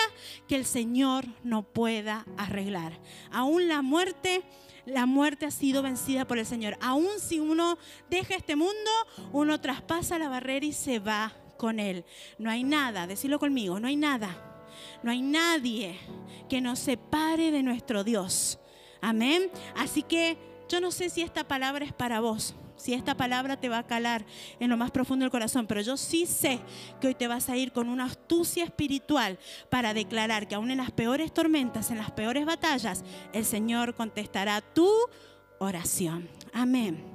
que 0.49 0.56
el 0.56 0.64
Señor 0.64 1.03
no 1.42 1.62
pueda 1.62 2.25
arreglar. 2.37 2.99
Aún 3.30 3.68
la 3.68 3.82
muerte, 3.82 4.42
la 4.87 5.06
muerte 5.06 5.46
ha 5.46 5.50
sido 5.50 5.82
vencida 5.82 6.26
por 6.26 6.38
el 6.38 6.46
Señor. 6.46 6.76
Aún 6.80 7.08
si 7.18 7.40
uno 7.40 7.78
deja 8.11 8.34
este 8.34 8.56
mundo, 8.56 8.90
uno 9.32 9.61
traspasa 9.61 10.18
la 10.18 10.28
barrera 10.28 10.66
y 10.66 10.73
se 10.73 10.99
va 10.99 11.32
con 11.56 11.80
Él. 11.80 12.04
No 12.38 12.50
hay 12.50 12.64
nada, 12.64 13.06
decirlo 13.06 13.38
conmigo, 13.38 13.78
no 13.80 13.88
hay 13.88 13.96
nada. 13.96 14.50
No 15.02 15.11
hay 15.11 15.23
nadie 15.23 15.99
que 16.49 16.61
nos 16.61 16.78
separe 16.78 17.50
de 17.50 17.62
nuestro 17.62 18.04
Dios. 18.04 18.58
Amén. 19.00 19.50
Así 19.76 20.02
que 20.02 20.38
yo 20.68 20.80
no 20.80 20.90
sé 20.90 21.11
si 21.11 21.23
esta 21.23 21.44
palabra 21.44 21.84
es 21.84 21.92
para 21.92 22.20
vos 22.20 22.54
si 22.76 22.95
esta 22.95 23.16
palabra 23.16 23.59
te 23.59 23.69
va 23.69 23.78
a 23.78 23.87
calar 23.87 24.25
en 24.61 24.71
lo 24.71 24.76
más 24.76 24.90
profundo 24.90 25.25
del 25.25 25.31
corazón, 25.31 25.66
pero 25.66 25.81
yo 25.81 25.97
sí 25.97 26.26
sé 26.26 26.61
que 27.00 27.09
hoy 27.09 27.14
te 27.14 27.28
vas 27.28 27.49
a 27.49 27.57
ir 27.57 27.73
con 27.73 27.88
una 27.88 28.04
astucia 28.04 28.64
espiritual 28.64 29.38
para 29.71 29.95
declarar 29.95 30.49
que 30.49 30.54
aún 30.54 30.71
en 30.71 30.78
las 30.78 30.90
peores 30.90 31.33
tormentas, 31.33 31.90
en 31.90 31.99
las 31.99 32.11
peores 32.11 32.47
batallas, 32.47 33.04
el 33.33 33.45
Señor 33.45 33.95
contestará 33.95 34.61
tu 34.61 34.90
oración. 35.59 36.28
Amén. 36.52 37.13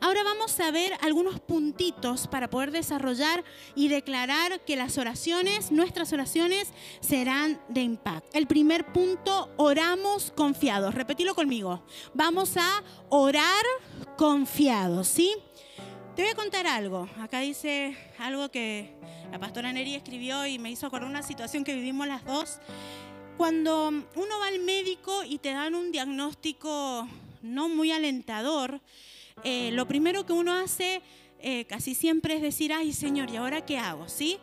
Ahora 0.00 0.22
vamos 0.24 0.58
a 0.60 0.70
ver 0.70 0.92
algunos 1.00 1.40
puntitos 1.40 2.26
para 2.26 2.50
poder 2.50 2.70
desarrollar 2.70 3.44
y 3.74 3.88
declarar 3.88 4.64
que 4.64 4.76
las 4.76 4.98
oraciones, 4.98 5.72
nuestras 5.72 6.12
oraciones, 6.12 6.68
serán 7.00 7.60
de 7.68 7.82
impacto. 7.82 8.36
El 8.36 8.46
primer 8.46 8.92
punto, 8.92 9.50
oramos 9.56 10.32
confiados. 10.36 10.94
Repetilo 10.94 11.34
conmigo. 11.34 11.82
Vamos 12.14 12.56
a 12.56 12.82
orar 13.08 13.64
confiados, 14.16 15.08
¿sí? 15.08 15.34
Te 16.14 16.22
voy 16.22 16.30
a 16.30 16.34
contar 16.34 16.66
algo. 16.66 17.08
Acá 17.20 17.40
dice 17.40 17.96
algo 18.18 18.50
que 18.50 18.94
la 19.30 19.38
pastora 19.38 19.72
Neri 19.72 19.94
escribió 19.94 20.46
y 20.46 20.58
me 20.58 20.70
hizo 20.70 20.86
acordar 20.86 21.08
una 21.08 21.22
situación 21.22 21.62
que 21.62 21.74
vivimos 21.74 22.06
las 22.06 22.24
dos. 22.24 22.58
Cuando 23.36 23.88
uno 23.88 24.38
va 24.40 24.46
al 24.46 24.60
médico 24.60 25.24
y 25.24 25.36
te 25.36 25.50
dan 25.50 25.74
un 25.74 25.92
diagnóstico 25.92 27.06
no 27.42 27.68
muy 27.68 27.92
alentador, 27.92 28.80
eh, 29.44 29.70
lo 29.72 29.86
primero 29.86 30.24
que 30.24 30.32
uno 30.32 30.54
hace 30.54 31.02
eh, 31.40 31.66
casi 31.66 31.94
siempre 31.94 32.36
es 32.36 32.42
decir, 32.42 32.72
ay 32.72 32.92
Señor, 32.92 33.30
¿y 33.30 33.36
ahora 33.36 33.64
qué 33.64 33.78
hago? 33.78 34.08
¿Sí? 34.08 34.38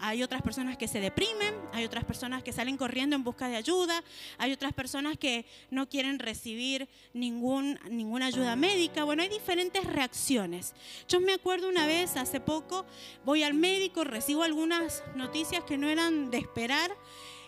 hay 0.00 0.22
otras 0.22 0.40
personas 0.40 0.78
que 0.78 0.88
se 0.88 0.98
deprimen, 0.98 1.54
hay 1.74 1.84
otras 1.84 2.04
personas 2.04 2.42
que 2.42 2.54
salen 2.54 2.78
corriendo 2.78 3.16
en 3.16 3.22
busca 3.22 3.48
de 3.48 3.56
ayuda, 3.56 4.02
hay 4.38 4.52
otras 4.52 4.72
personas 4.72 5.18
que 5.18 5.44
no 5.70 5.88
quieren 5.90 6.18
recibir 6.18 6.88
ningún, 7.12 7.78
ninguna 7.90 8.26
ayuda 8.26 8.56
médica. 8.56 9.04
Bueno, 9.04 9.22
hay 9.22 9.28
diferentes 9.28 9.84
reacciones. 9.84 10.74
Yo 11.06 11.20
me 11.20 11.34
acuerdo 11.34 11.68
una 11.68 11.86
vez, 11.86 12.16
hace 12.16 12.40
poco, 12.40 12.86
voy 13.26 13.42
al 13.42 13.52
médico, 13.52 14.04
recibo 14.04 14.42
algunas 14.42 15.02
noticias 15.14 15.62
que 15.64 15.76
no 15.76 15.88
eran 15.88 16.30
de 16.30 16.38
esperar 16.38 16.90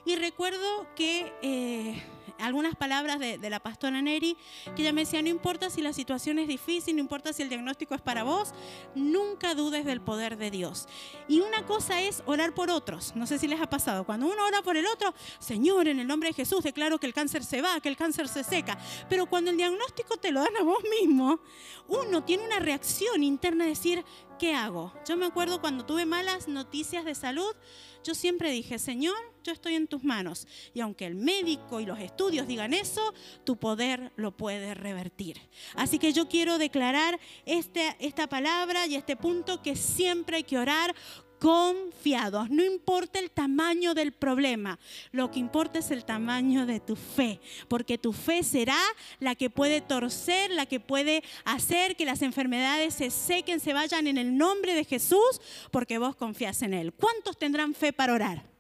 y 0.05 0.17
recuerdo 0.17 0.95
que... 0.95 1.33
Eh, 1.43 2.03
algunas 2.41 2.77
palabras 2.77 3.19
de, 3.19 3.39
la 3.51 3.61
pastora 3.61 4.01
Neri, 4.01 4.37
que 4.77 4.83
ella 4.83 4.93
me 4.93 5.03
decía, 5.03 5.23
no 5.23 5.29
importa 5.29 5.71
si 5.71 5.83
la 5.83 5.93
situación 5.93 6.39
es 6.39 6.49
difícil, 6.49 6.95
no 6.97 7.01
importa 7.01 7.33
si 7.33 7.43
el 7.43 7.49
diagnóstico 7.49 7.95
es 7.95 8.01
para 8.01 8.23
vos, 8.23 8.53
nunca 8.95 9.55
dudes 9.55 9.85
del 9.85 10.01
poder 10.01 10.37
de 10.37 10.51
Dios. 10.51 10.89
Y 11.29 11.41
una 11.41 11.67
cosa 11.67 12.01
es 12.01 12.23
orar 12.27 12.55
por 12.55 12.71
otros, 12.71 13.15
no 13.17 13.27
sé 13.27 13.39
si 13.39 13.49
les 13.49 13.61
ha 13.61 13.69
pasado, 13.69 14.05
cuando 14.05 14.27
uno 14.27 14.45
ora 14.45 14.63
por 14.63 14.77
el 14.77 14.87
otro, 14.87 15.15
Señor, 15.39 15.89
en 15.89 16.01
el 16.01 16.07
nombre 16.07 16.31
de 16.31 16.35
Jesús 16.35 16.63
declaro 16.63 16.99
que 16.99 17.07
el 17.07 17.15
cáncer 17.15 17.45
se 17.45 17.63
va, 17.63 17.81
que 17.81 17.89
el 17.89 17.97
cáncer 17.97 18.29
se 18.29 18.45
seca, 18.45 18.79
pero 19.09 19.27
cuando 19.27 19.51
el 19.51 19.57
diagnóstico 19.57 20.17
te 20.17 20.33
lo 20.33 20.41
dan 20.41 20.57
a 20.59 20.63
vos 20.63 20.83
mismo, 21.01 21.41
uno 21.89 22.23
tiene 22.25 22.45
una 22.45 22.59
reacción 22.59 23.23
interna 23.23 23.65
de 23.65 23.71
decir, 23.71 24.05
¿qué 24.41 24.55
hago? 24.55 24.91
Yo 25.07 25.19
me 25.19 25.27
acuerdo 25.27 25.61
cuando 25.61 25.85
tuve 25.85 26.07
malas 26.07 26.49
noticias 26.49 27.05
de 27.05 27.15
salud, 27.15 27.55
yo 28.03 28.15
siempre 28.15 28.51
dije, 28.51 28.79
Señor, 28.79 29.15
yo 29.45 29.53
estoy 29.53 29.75
en 29.75 29.87
tus 29.87 30.03
manos. 30.03 30.49
Y 30.73 30.81
aunque 30.81 31.05
el 31.05 31.15
médico 31.15 31.79
y 31.79 31.85
los 31.85 32.01
estudios 32.01 32.47
digan 32.47 32.73
eso, 32.73 33.13
tu 33.45 33.59
poder 33.59 34.13
lo 34.17 34.35
puede 34.35 34.73
revertir. 34.75 35.39
Así 35.75 35.99
que 35.99 36.15
yo 36.15 36.27
quiero 36.27 36.57
declarar 36.57 37.21
este, 37.45 37.95
esta 38.01 38.31
palabra 38.31 38.87
y 38.87 38.95
este 38.95 39.15
punto 39.15 39.61
que 39.61 39.77
siempre 39.77 40.39
hay 40.39 40.45
que 40.45 40.57
orar 40.57 40.95
confiados. 41.41 42.51
No 42.51 42.63
importa 42.63 43.19
el 43.19 43.31
tamaño 43.31 43.95
del 43.95 44.13
problema, 44.13 44.79
lo 45.11 45.31
que 45.31 45.41
importa 45.41 45.81
es 45.81 45.91
el 45.91 46.05
tamaño 46.05 46.67
de 46.67 46.79
tu 46.79 46.95
fe, 46.95 47.41
porque 47.67 47.99
tu 47.99 48.13
fe 48.13 48.45
será 48.45 48.79
la 49.19 49.35
que 49.35 49.51
puede 49.51 49.81
torcer, 49.81 50.51
la 50.51 50.67
que 50.67 50.79
puede 50.79 51.25
hacer 51.45 51.97
que 51.97 52.05
las 52.05 52.23
enfermedades 52.23 52.95
se 52.95 53.11
sequen, 53.11 53.59
se 53.59 53.73
vayan 53.73 54.07
en 54.07 54.19
el 54.19 54.37
nombre 54.37 54.75
de 54.75 54.85
Jesús, 54.85 55.41
porque 55.71 55.99
vos 55.99 56.15
confías 56.15 56.63
en 56.63 56.75
Él. 56.75 56.93
¿Cuántos 56.93 57.39
tendrán 57.39 57.75
fe 57.75 57.93
para 57.93 58.13
orar? 58.13 58.51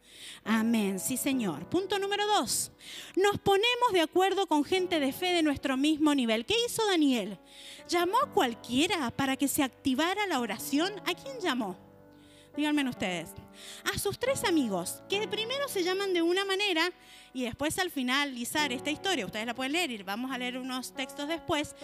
Amén, 0.42 0.98
sí 0.98 1.18
Señor. 1.18 1.68
Punto 1.68 1.98
número 1.98 2.26
dos. 2.26 2.72
Nos 3.14 3.38
ponemos 3.38 3.92
de 3.92 4.00
acuerdo 4.00 4.46
con 4.46 4.64
gente 4.64 4.98
de 5.00 5.12
fe 5.12 5.34
de 5.34 5.42
nuestro 5.42 5.76
mismo 5.76 6.14
nivel. 6.14 6.46
¿Qué 6.46 6.54
hizo 6.66 6.86
Daniel? 6.86 7.38
¿Llamó 7.88 8.18
a 8.18 8.32
cualquiera 8.32 9.10
para 9.10 9.36
que 9.36 9.48
se 9.48 9.62
activara 9.62 10.26
la 10.26 10.40
oración? 10.40 10.92
¿A 11.04 11.14
quién 11.14 11.38
llamó? 11.40 11.89
Díganme 12.56 12.88
ustedes. 12.88 13.30
A 13.94 13.98
sus 13.98 14.18
tres 14.18 14.44
amigos, 14.44 15.02
que 15.08 15.28
primero 15.28 15.68
se 15.68 15.84
llaman 15.84 16.12
de 16.12 16.22
una 16.22 16.44
manera 16.44 16.90
y 17.32 17.44
después 17.44 17.78
al 17.78 17.90
finalizar 17.90 18.72
esta 18.72 18.90
historia, 18.90 19.24
ustedes 19.24 19.46
la 19.46 19.54
pueden 19.54 19.72
leer 19.72 20.02
vamos 20.02 20.32
a 20.32 20.38
leer 20.38 20.58
unos 20.58 20.92
textos 20.92 21.28
después, 21.28 21.76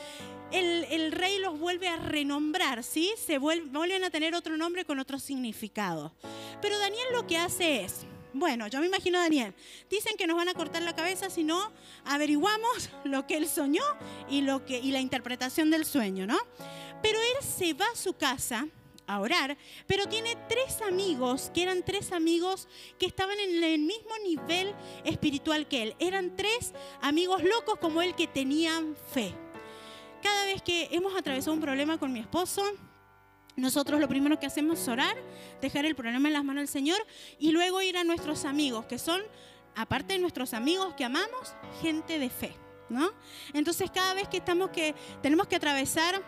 el, 0.50 1.12
rey 1.12 1.38
los 1.38 1.58
vuelve 1.58 1.88
a 1.88 1.96
renombrar, 1.96 2.82
¿sí? 2.82 3.12
Se 3.24 3.38
vuelven 3.38 4.04
a 4.04 4.10
tener 4.10 4.34
otro 4.34 4.56
nombre 4.56 4.84
con 4.84 4.98
otro 4.98 5.18
significado. 5.18 6.12
Pero 6.60 6.78
Daniel 6.78 7.06
lo 7.12 7.26
que 7.26 7.38
hace 7.38 7.84
es, 7.84 8.06
bueno, 8.32 8.66
yo 8.66 8.80
me 8.80 8.86
imagino 8.86 9.20
Daniel. 9.20 9.54
Dicen 9.88 10.16
que 10.16 10.26
nos 10.26 10.36
van 10.36 10.48
a 10.48 10.54
cortar 10.54 10.82
la 10.82 10.94
cabeza 10.94 11.30
si 11.30 11.44
no 11.44 11.72
averiguamos 12.04 12.90
lo 13.04 13.26
que 13.26 13.36
él 13.36 13.48
soñó 13.48 13.84
y, 14.28 14.40
lo 14.40 14.64
que, 14.64 14.78
y 14.78 14.90
la 14.90 15.00
interpretación 15.00 15.70
del 15.70 15.84
sueño, 15.84 16.26
¿no? 16.26 16.38
Pero 17.02 17.18
él 17.18 17.46
se 17.46 17.72
va 17.74 17.86
a 17.92 17.96
su 17.96 18.14
casa 18.14 18.66
a 19.06 19.20
orar, 19.20 19.56
pero 19.86 20.08
tiene 20.08 20.36
tres 20.48 20.82
amigos, 20.82 21.50
que 21.54 21.62
eran 21.62 21.82
tres 21.82 22.12
amigos 22.12 22.68
que 22.98 23.06
estaban 23.06 23.38
en 23.38 23.62
el 23.62 23.80
mismo 23.80 24.10
nivel 24.24 24.74
espiritual 25.04 25.66
que 25.68 25.82
él. 25.82 25.96
Eran 25.98 26.36
tres 26.36 26.72
amigos 27.00 27.42
locos 27.42 27.78
como 27.80 28.02
él 28.02 28.14
que 28.14 28.26
tenían 28.26 28.96
fe. 29.12 29.34
Cada 30.22 30.44
vez 30.46 30.62
que 30.62 30.88
hemos 30.90 31.16
atravesado 31.16 31.52
un 31.52 31.60
problema 31.60 31.98
con 31.98 32.12
mi 32.12 32.20
esposo, 32.20 32.62
nosotros 33.56 34.00
lo 34.00 34.08
primero 34.08 34.38
que 34.38 34.46
hacemos 34.46 34.80
es 34.80 34.88
orar, 34.88 35.16
dejar 35.60 35.86
el 35.86 35.94
problema 35.94 36.28
en 36.28 36.34
las 36.34 36.44
manos 36.44 36.62
del 36.62 36.68
Señor 36.68 36.98
y 37.38 37.52
luego 37.52 37.80
ir 37.80 37.96
a 37.96 38.04
nuestros 38.04 38.44
amigos, 38.44 38.86
que 38.86 38.98
son, 38.98 39.22
aparte 39.74 40.14
de 40.14 40.18
nuestros 40.18 40.52
amigos 40.52 40.94
que 40.94 41.04
amamos, 41.04 41.54
gente 41.80 42.18
de 42.18 42.28
fe. 42.28 42.54
¿no? 42.88 43.10
Entonces 43.52 43.90
cada 43.90 44.14
vez 44.14 44.28
que 44.28 44.36
estamos 44.36 44.70
que 44.70 44.94
tenemos 45.22 45.46
que 45.46 45.56
atravesar 45.56 46.22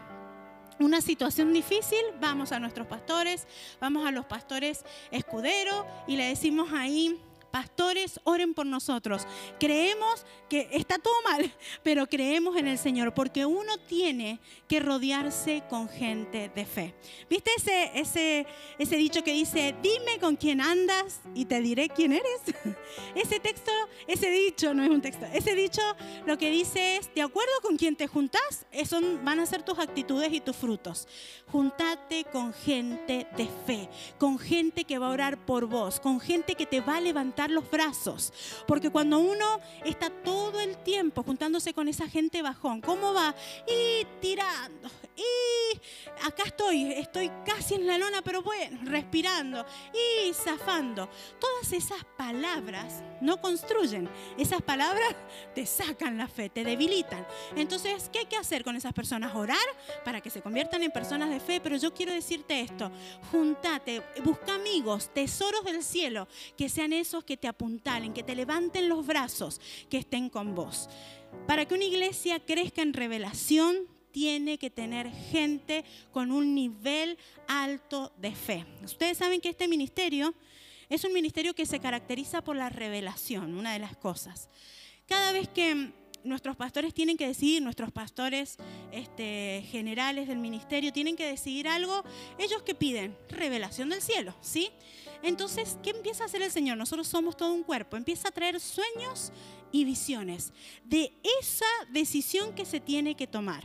una 0.78 1.00
situación 1.00 1.52
difícil, 1.52 1.98
vamos 2.20 2.52
a 2.52 2.58
nuestros 2.58 2.86
pastores, 2.86 3.46
vamos 3.80 4.06
a 4.06 4.10
los 4.10 4.26
pastores 4.26 4.84
escuderos 5.10 5.84
y 6.06 6.16
le 6.16 6.24
decimos 6.24 6.70
ahí, 6.72 7.20
Pastores, 7.50 8.20
oren 8.24 8.54
por 8.54 8.66
nosotros. 8.66 9.26
Creemos 9.58 10.26
que 10.48 10.68
está 10.72 10.98
todo 10.98 11.14
mal, 11.24 11.52
pero 11.82 12.06
creemos 12.06 12.56
en 12.56 12.68
el 12.68 12.78
Señor 12.78 13.14
porque 13.14 13.46
uno 13.46 13.78
tiene 13.78 14.40
que 14.68 14.80
rodearse 14.80 15.62
con 15.68 15.88
gente 15.88 16.50
de 16.54 16.66
fe. 16.66 16.94
¿Viste 17.28 17.50
ese, 17.56 17.90
ese, 17.94 18.46
ese 18.78 18.96
dicho 18.96 19.22
que 19.24 19.32
dice, 19.32 19.74
dime 19.82 20.18
con 20.20 20.36
quién 20.36 20.60
andas 20.60 21.20
y 21.34 21.44
te 21.44 21.60
diré 21.60 21.88
quién 21.88 22.12
eres? 22.12 22.40
Ese 23.14 23.40
texto, 23.40 23.70
ese 24.06 24.30
dicho, 24.30 24.74
no 24.74 24.82
es 24.82 24.90
un 24.90 25.00
texto, 25.00 25.26
ese 25.32 25.54
dicho 25.54 25.82
lo 26.26 26.38
que 26.38 26.50
dice 26.50 26.96
es, 26.96 27.12
de 27.14 27.22
acuerdo 27.22 27.52
con 27.62 27.76
quién 27.76 27.96
te 27.96 28.06
juntas, 28.06 28.66
eso 28.72 29.00
van 29.22 29.40
a 29.40 29.46
ser 29.46 29.62
tus 29.62 29.78
actitudes 29.78 30.32
y 30.32 30.40
tus 30.40 30.56
frutos. 30.56 31.08
Juntate 31.50 32.24
con 32.24 32.52
gente 32.52 33.26
de 33.36 33.48
fe, 33.66 33.88
con 34.18 34.38
gente 34.38 34.84
que 34.84 34.98
va 34.98 35.08
a 35.08 35.10
orar 35.10 35.44
por 35.44 35.66
vos, 35.66 36.00
con 36.00 36.20
gente 36.20 36.54
que 36.54 36.66
te 36.66 36.80
va 36.80 36.96
a 36.96 37.00
levantar 37.00 37.47
los 37.50 37.70
brazos. 37.70 38.32
Porque 38.66 38.90
cuando 38.90 39.18
uno 39.18 39.60
está 39.84 40.10
todo 40.10 40.60
el 40.60 40.76
tiempo 40.78 41.22
juntándose 41.22 41.74
con 41.74 41.88
esa 41.88 42.08
gente 42.08 42.42
bajón, 42.42 42.80
¿cómo 42.80 43.12
va? 43.12 43.34
Y 43.66 44.06
tirando. 44.20 44.88
Y 45.18 46.24
acá 46.24 46.44
estoy, 46.46 46.92
estoy 46.92 47.28
casi 47.44 47.74
en 47.74 47.88
la 47.88 47.98
lona, 47.98 48.22
pero 48.22 48.40
bueno, 48.40 48.78
respirando 48.84 49.66
y 49.92 50.32
zafando. 50.32 51.10
Todas 51.40 51.72
esas 51.72 52.04
palabras 52.16 53.02
no 53.20 53.40
construyen. 53.40 54.08
Esas 54.38 54.62
palabras 54.62 55.16
te 55.56 55.66
sacan 55.66 56.16
la 56.16 56.28
fe, 56.28 56.50
te 56.50 56.62
debilitan. 56.62 57.26
Entonces, 57.56 58.08
¿qué 58.12 58.20
hay 58.20 58.26
que 58.26 58.36
hacer 58.36 58.62
con 58.62 58.76
esas 58.76 58.92
personas? 58.92 59.34
Orar 59.34 59.58
para 60.04 60.20
que 60.20 60.30
se 60.30 60.40
conviertan 60.40 60.84
en 60.84 60.92
personas 60.92 61.30
de 61.30 61.40
fe. 61.40 61.60
Pero 61.60 61.76
yo 61.76 61.92
quiero 61.92 62.12
decirte 62.12 62.60
esto, 62.60 62.92
juntate, 63.32 64.00
busca 64.22 64.54
amigos, 64.54 65.10
tesoros 65.12 65.64
del 65.64 65.82
cielo, 65.82 66.28
que 66.56 66.68
sean 66.68 66.92
esos 66.92 67.24
que 67.24 67.36
te 67.36 67.48
apuntalen, 67.48 68.14
que 68.14 68.22
te 68.22 68.36
levanten 68.36 68.88
los 68.88 69.04
brazos, 69.04 69.60
que 69.90 69.98
estén 69.98 70.30
con 70.30 70.54
vos. 70.54 70.88
Para 71.48 71.66
que 71.66 71.74
una 71.74 71.84
iglesia 71.84 72.38
crezca 72.38 72.82
en 72.82 72.92
revelación, 72.92 73.97
tiene 74.12 74.58
que 74.58 74.70
tener 74.70 75.10
gente 75.10 75.84
con 76.12 76.30
un 76.30 76.54
nivel 76.54 77.18
alto 77.46 78.12
de 78.18 78.34
fe. 78.34 78.64
Ustedes 78.82 79.18
saben 79.18 79.40
que 79.40 79.48
este 79.48 79.68
ministerio 79.68 80.34
es 80.88 81.04
un 81.04 81.12
ministerio 81.12 81.54
que 81.54 81.66
se 81.66 81.80
caracteriza 81.80 82.42
por 82.42 82.56
la 82.56 82.70
revelación, 82.70 83.54
una 83.54 83.72
de 83.72 83.78
las 83.78 83.96
cosas. 83.96 84.48
Cada 85.06 85.32
vez 85.32 85.48
que 85.48 85.92
nuestros 86.24 86.56
pastores 86.56 86.94
tienen 86.94 87.16
que 87.16 87.26
decidir, 87.26 87.62
nuestros 87.62 87.92
pastores 87.92 88.56
este, 88.92 89.64
generales 89.70 90.28
del 90.28 90.38
ministerio 90.38 90.92
tienen 90.92 91.16
que 91.16 91.26
decidir 91.26 91.68
algo, 91.68 92.04
ellos 92.38 92.62
que 92.62 92.74
piden 92.74 93.16
revelación 93.28 93.88
del 93.88 94.02
cielo, 94.02 94.34
¿sí? 94.40 94.70
Entonces, 95.22 95.78
¿qué 95.82 95.90
empieza 95.90 96.22
a 96.22 96.26
hacer 96.26 96.42
el 96.42 96.50
Señor? 96.50 96.76
Nosotros 96.76 97.08
somos 97.08 97.36
todo 97.36 97.52
un 97.52 97.64
cuerpo, 97.64 97.96
empieza 97.96 98.28
a 98.28 98.32
traer 98.32 98.60
sueños 98.60 99.32
y 99.72 99.84
visiones 99.84 100.52
de 100.84 101.12
esa 101.40 101.66
decisión 101.90 102.54
que 102.54 102.64
se 102.64 102.80
tiene 102.80 103.14
que 103.14 103.26
tomar. 103.26 103.64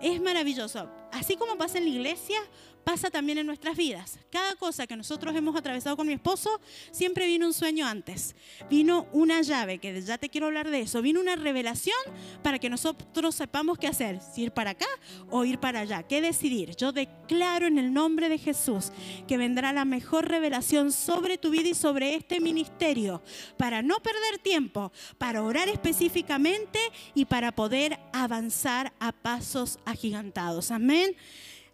Es 0.00 0.20
maravilloso. 0.20 0.88
Así 1.12 1.36
como 1.36 1.56
pasa 1.56 1.78
en 1.78 1.84
la 1.84 1.90
iglesia, 1.90 2.40
pasa 2.84 3.10
también 3.10 3.38
en 3.38 3.46
nuestras 3.46 3.76
vidas. 3.76 4.18
Cada 4.30 4.54
cosa 4.56 4.86
que 4.86 4.96
nosotros 4.96 5.34
hemos 5.36 5.56
atravesado 5.56 5.96
con 5.96 6.06
mi 6.06 6.14
esposo, 6.14 6.60
siempre 6.90 7.26
vino 7.26 7.46
un 7.46 7.52
sueño 7.52 7.86
antes. 7.86 8.34
Vino 8.68 9.06
una 9.12 9.42
llave, 9.42 9.78
que 9.78 10.00
ya 10.02 10.18
te 10.18 10.28
quiero 10.28 10.46
hablar 10.46 10.70
de 10.70 10.80
eso. 10.80 11.02
Vino 11.02 11.20
una 11.20 11.36
revelación 11.36 11.96
para 12.42 12.58
que 12.58 12.70
nosotros 12.70 13.34
sepamos 13.34 13.78
qué 13.78 13.86
hacer, 13.86 14.20
si 14.20 14.42
ir 14.42 14.52
para 14.52 14.70
acá 14.70 14.86
o 15.30 15.44
ir 15.44 15.58
para 15.58 15.80
allá, 15.80 16.02
qué 16.02 16.20
decidir. 16.20 16.74
Yo 16.76 16.92
declaro 16.92 17.66
en 17.66 17.78
el 17.78 17.92
nombre 17.92 18.28
de 18.28 18.38
Jesús 18.38 18.92
que 19.28 19.36
vendrá 19.36 19.72
la 19.72 19.84
mejor 19.84 20.28
revelación 20.28 20.92
sobre 20.92 21.38
tu 21.38 21.50
vida 21.50 21.68
y 21.68 21.74
sobre 21.74 22.14
este 22.14 22.40
ministerio, 22.40 23.22
para 23.56 23.82
no 23.82 23.96
perder 24.02 24.38
tiempo, 24.38 24.92
para 25.18 25.41
orar 25.42 25.68
específicamente 25.68 26.78
y 27.14 27.24
para 27.24 27.52
poder 27.52 27.98
avanzar 28.12 28.92
a 28.98 29.12
pasos 29.12 29.78
agigantados. 29.84 30.70
Amén. 30.70 31.14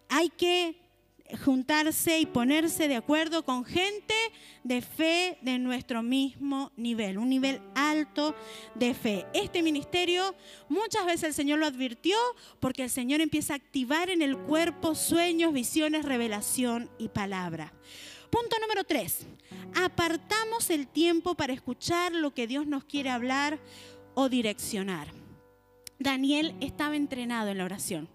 Hay 0.09 0.29
que 0.29 0.89
juntarse 1.37 2.19
y 2.19 2.25
ponerse 2.25 2.87
de 2.87 2.95
acuerdo 2.95 3.43
con 3.45 3.63
gente 3.65 4.13
de 4.63 4.81
fe 4.81 5.37
de 5.41 5.59
nuestro 5.59 6.01
mismo 6.01 6.71
nivel, 6.75 7.17
un 7.17 7.29
nivel 7.29 7.61
alto 7.75 8.35
de 8.75 8.93
fe. 8.93 9.25
Este 9.33 9.61
ministerio 9.61 10.35
muchas 10.69 11.05
veces 11.05 11.23
el 11.23 11.33
Señor 11.33 11.59
lo 11.59 11.67
advirtió 11.67 12.17
porque 12.59 12.83
el 12.83 12.89
Señor 12.89 13.21
empieza 13.21 13.53
a 13.53 13.57
activar 13.57 14.09
en 14.09 14.21
el 14.21 14.37
cuerpo 14.37 14.95
sueños, 14.95 15.53
visiones, 15.53 16.05
revelación 16.05 16.89
y 16.97 17.09
palabra. 17.09 17.73
Punto 18.29 18.57
número 18.61 18.83
tres, 18.83 19.25
apartamos 19.75 20.69
el 20.69 20.87
tiempo 20.87 21.35
para 21.35 21.53
escuchar 21.53 22.13
lo 22.13 22.33
que 22.33 22.47
Dios 22.47 22.67
nos 22.67 22.83
quiere 22.83 23.09
hablar 23.09 23.59
o 24.13 24.29
direccionar. 24.29 25.07
Daniel 25.97 26.55
estaba 26.61 26.95
entrenado 26.95 27.49
en 27.49 27.57
la 27.57 27.65
oración. 27.65 28.09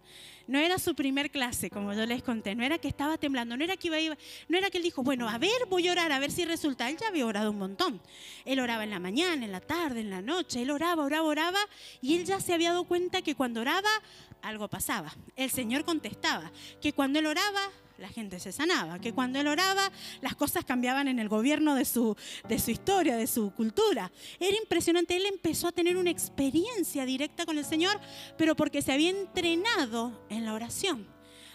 No 0.47 0.59
era 0.59 0.79
su 0.79 0.95
primer 0.95 1.31
clase, 1.31 1.71
como 1.71 1.95
yo 1.95 2.05
les 2.05 2.23
conté. 2.23 2.55
No 2.55 2.65
era 2.65 2.79
que 2.79 2.89
estaba 2.89 3.17
temblando, 3.17 3.57
no 3.57 3.65
era 3.65 3.77
que 3.77 3.89
iba, 3.89 4.17
no 4.49 4.59
era 4.59 4.71
que 4.71 4.77
él 4.77 4.85
dijo, 4.85 5.03
bueno, 5.03 5.29
a 5.29 5.39
ver, 5.39 5.67
voy 5.71 5.89
a 5.89 5.93
orar, 5.93 6.13
a 6.13 6.19
ver 6.19 6.31
si 6.31 6.45
resulta. 6.45 6.91
Él 6.91 6.99
ya 6.99 7.09
había 7.09 7.27
orado 7.27 7.51
un 7.51 7.59
montón. 7.59 8.01
Él 8.45 8.61
oraba 8.61 8.85
en 8.85 8.91
la 8.91 8.99
mañana, 8.99 9.45
en 9.45 9.53
la 9.53 9.61
tarde, 9.61 10.01
en 10.01 10.11
la 10.11 10.21
noche. 10.21 10.63
Él 10.63 10.71
oraba, 10.71 11.03
oraba, 11.05 11.27
oraba. 11.27 11.61
Y 12.03 12.17
él 12.17 12.25
ya 12.25 12.41
se 12.41 12.53
había 12.53 12.71
dado 12.71 12.85
cuenta 12.85 13.23
que 13.23 13.35
cuando 13.35 13.63
oraba, 13.63 13.89
algo 14.43 14.69
pasaba. 14.69 15.15
El 15.35 15.51
Señor 15.51 15.85
contestaba. 15.85 16.53
Que 16.83 16.93
cuando 16.93 17.19
él 17.19 17.27
oraba, 17.27 17.71
la 17.99 18.09
gente 18.09 18.41
se 18.41 18.53
sanaba, 18.53 18.99
que 18.99 19.13
cuando 19.13 19.39
él 19.39 19.47
oraba 19.47 19.91
las 20.21 20.35
cosas 20.35 20.65
cambiaban 20.65 21.09
en 21.09 21.19
el 21.19 21.29
gobierno 21.29 21.75
de 21.75 21.85
su, 21.85 22.17
de 22.49 22.59
su 22.59 22.71
historia, 22.71 23.17
de 23.17 23.27
su 23.27 23.53
cultura. 23.53 24.11
Era 24.41 24.57
impresionante, 24.57 25.17
él 25.17 25.27
empezó 25.27 25.69
a 25.69 25.73
tener 25.73 25.97
una 25.97 26.11
experiencia 26.11 27.05
directa 27.05 27.47
con 27.47 27.59
el 27.59 27.65
Señor, 27.65 28.01
pero 28.37 28.57
porque 28.57 28.83
se 28.83 28.93
había 28.93 29.11
entrenado 29.11 30.27
en 30.29 30.45
la 30.45 30.55
oración. 30.55 31.07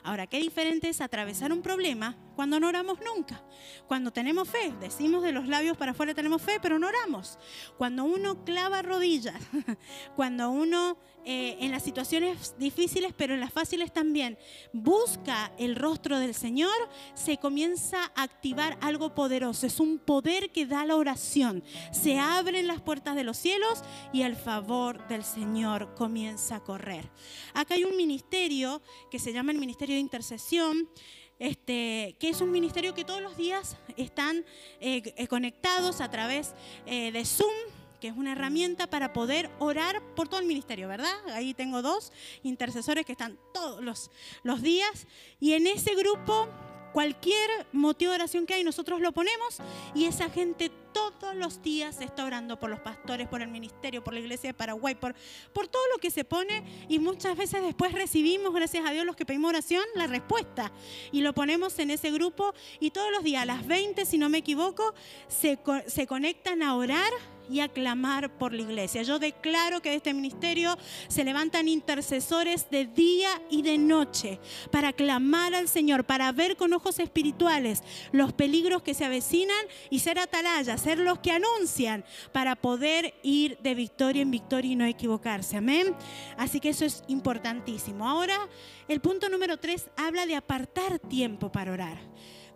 Ahora, 0.04 0.28
qué 0.28 0.39
diferente 0.39 0.89
es 0.89 1.02
atravesar 1.02 1.52
un 1.52 1.62
problema 1.62 2.15
cuando 2.39 2.58
no 2.58 2.69
oramos 2.69 2.99
nunca. 3.02 3.43
Cuando 3.86 4.13
tenemos 4.13 4.47
fe, 4.47 4.73
decimos 4.80 5.23
de 5.23 5.34
los 5.34 5.49
labios 5.49 5.75
para 5.75 5.91
afuera 5.91 6.13
tenemos 6.13 6.41
fe, 6.41 6.58
pero 6.62 6.80
no 6.80 6.88
oramos. 6.88 7.38
Cuando 7.78 8.06
uno 8.06 8.45
clava 8.45 8.82
rodillas, 8.82 9.36
cuando 10.15 10.49
uno 10.49 10.97
eh, 11.25 11.58
en 11.60 11.71
las 11.71 11.84
situaciones 11.84 12.56
difíciles, 12.58 13.13
pero 13.15 13.34
en 13.34 13.41
las 13.41 13.52
fáciles 13.52 13.91
también, 13.91 14.38
busca 14.71 15.52
el 15.58 15.75
rostro 15.75 16.17
del 16.17 16.34
Señor, 16.34 16.71
se 17.13 17.38
comienza 17.38 18.10
a 18.15 18.23
activar 18.23 18.78
algo 18.80 19.13
poderoso. 19.13 19.67
Es 19.67 19.82
un 19.82 19.99
poder 19.99 20.49
que 20.52 20.65
da 20.65 20.86
la 20.86 20.95
oración. 20.95 21.62
Se 21.91 22.19
abren 22.19 22.67
las 22.67 22.82
puertas 22.82 23.17
de 23.17 23.25
los 23.25 23.36
cielos 23.36 23.84
y 24.13 24.21
el 24.21 24.38
favor 24.38 25.06
del 25.10 25.25
Señor 25.25 25.93
comienza 25.95 26.56
a 26.56 26.63
correr. 26.63 27.12
Acá 27.54 27.73
hay 27.73 27.84
un 27.84 27.97
ministerio 27.97 28.82
que 29.12 29.19
se 29.19 29.34
llama 29.34 29.52
el 29.52 29.60
Ministerio 29.60 29.95
de 29.95 30.02
Intercesión 30.02 30.89
este, 31.39 32.15
que 32.19 32.30
es 32.30 32.41
un 32.41 32.52
ministerio 32.52 32.93
que 32.93 33.06
todos 33.06 33.21
los 33.21 33.38
días 33.38 33.78
están 33.97 34.45
eh, 34.82 35.13
eh, 35.15 35.28
conectados 35.28 36.02
a 36.02 36.12
través 36.12 36.54
eh, 36.86 37.12
de 37.12 37.25
Zoom, 37.25 37.54
que 37.99 38.10
es 38.10 38.15
una 38.15 38.34
herramienta 38.34 38.88
para 38.88 39.13
poder 39.13 39.49
orar 39.60 40.02
por 40.15 40.28
todo 40.28 40.39
el 40.39 40.45
ministerio, 40.45 40.88
¿verdad? 40.88 41.13
Ahí 41.34 41.54
tengo 41.54 41.82
dos 41.82 42.12
intercesores 42.43 43.06
que 43.06 43.13
están 43.13 43.38
todos 43.54 43.84
los, 43.84 44.12
los 44.43 44.62
días 44.62 45.08
y 45.39 45.54
en 45.54 45.67
ese 45.67 45.95
grupo 45.95 46.47
cualquier 46.91 47.49
motivo 47.71 48.12
de 48.12 48.15
oración 48.15 48.45
que 48.45 48.56
hay, 48.56 48.63
nosotros 48.63 49.02
lo 49.02 49.12
ponemos 49.12 49.58
y 49.93 50.06
esa 50.06 50.30
gente 50.30 50.71
todos 50.93 51.36
los 51.36 51.62
días 51.62 52.02
está 52.02 52.25
orando 52.25 52.60
por 52.60 52.69
los 52.69 52.80
pastores, 52.80 53.28
por 53.28 53.41
el 53.41 53.49
ministerio, 53.49 54.04
por 54.04 54.13
la 54.13 54.19
iglesia 54.19 54.49
de 54.49 54.54
Paraguay, 54.54 54.95
por, 54.95 55.15
por 55.54 55.67
todo 55.67 55.84
lo 55.93 55.99
que 55.99 56.12
se 56.12 56.23
pone 56.23 56.63
y 56.89 56.99
muchas 56.99 57.38
veces 57.38 57.62
después 57.62 57.93
recibimos, 57.93 58.54
gracias 58.54 58.86
a 58.86 58.91
Dios, 58.91 59.06
los 59.06 59.15
que 59.15 59.25
pedimos 59.25 59.49
oración, 59.49 59.84
la 59.95 60.08
respuesta. 60.08 60.71
Y 61.12 61.21
lo 61.21 61.34
ponemos 61.34 61.78
en 61.80 61.91
ese 61.91 62.12
grupo 62.12 62.54
y 62.80 62.91
todos 62.91 63.12
los 63.12 63.23
días 63.23 63.43
a 63.43 63.45
las 63.45 63.65
20, 63.67 64.06
si 64.06 64.17
no 64.17 64.30
me 64.30 64.39
equivoco, 64.39 64.93
se, 65.28 65.60
se 65.88 66.08
conectan 66.08 66.63
a 66.63 66.75
orar 66.75 67.12
y 67.49 67.62
a 67.62 67.69
clamar 67.69 68.38
por 68.38 68.53
la 68.53 68.62
iglesia. 68.62 69.03
Yo 69.03 69.19
declaro 69.19 69.81
que 69.81 69.89
de 69.89 69.95
este 69.95 70.13
ministerio 70.13 70.77
se 71.07 71.23
levantan 71.23 71.67
intercesores 71.67 72.69
de 72.69 72.85
día 72.85 73.29
y 73.49 73.62
de 73.62 73.77
noche 73.77 74.39
para 74.71 74.93
clamar 74.93 75.55
al 75.55 75.67
Señor, 75.67 76.05
para 76.05 76.31
ver 76.31 76.55
con 76.55 76.73
ojos 76.73 76.99
espirituales 76.99 77.83
los 78.12 78.33
peligros 78.33 78.83
que 78.83 78.93
se 78.93 79.05
avecinan 79.05 79.65
y 79.89 79.99
ser 79.99 80.19
atalayas, 80.19 80.81
ser 80.81 80.99
los 80.99 81.19
que 81.19 81.31
anuncian 81.31 82.05
para 82.31 82.55
poder 82.55 83.15
ir 83.23 83.57
de 83.59 83.75
victoria 83.75 84.21
en 84.21 84.31
victoria 84.31 84.71
y 84.71 84.75
no 84.75 84.85
equivocarse. 84.85 85.57
Amén. 85.57 85.95
Así 86.38 86.59
que 86.59 86.69
eso 86.69 86.85
es 86.85 87.03
importantísimo. 87.07 88.07
Ahora, 88.07 88.47
el 88.88 89.01
punto 89.01 89.29
número 89.29 89.57
tres 89.57 89.89
habla 89.97 90.25
de 90.25 90.35
apartar 90.35 90.99
tiempo 90.99 91.51
para 91.51 91.71
orar. 91.71 91.99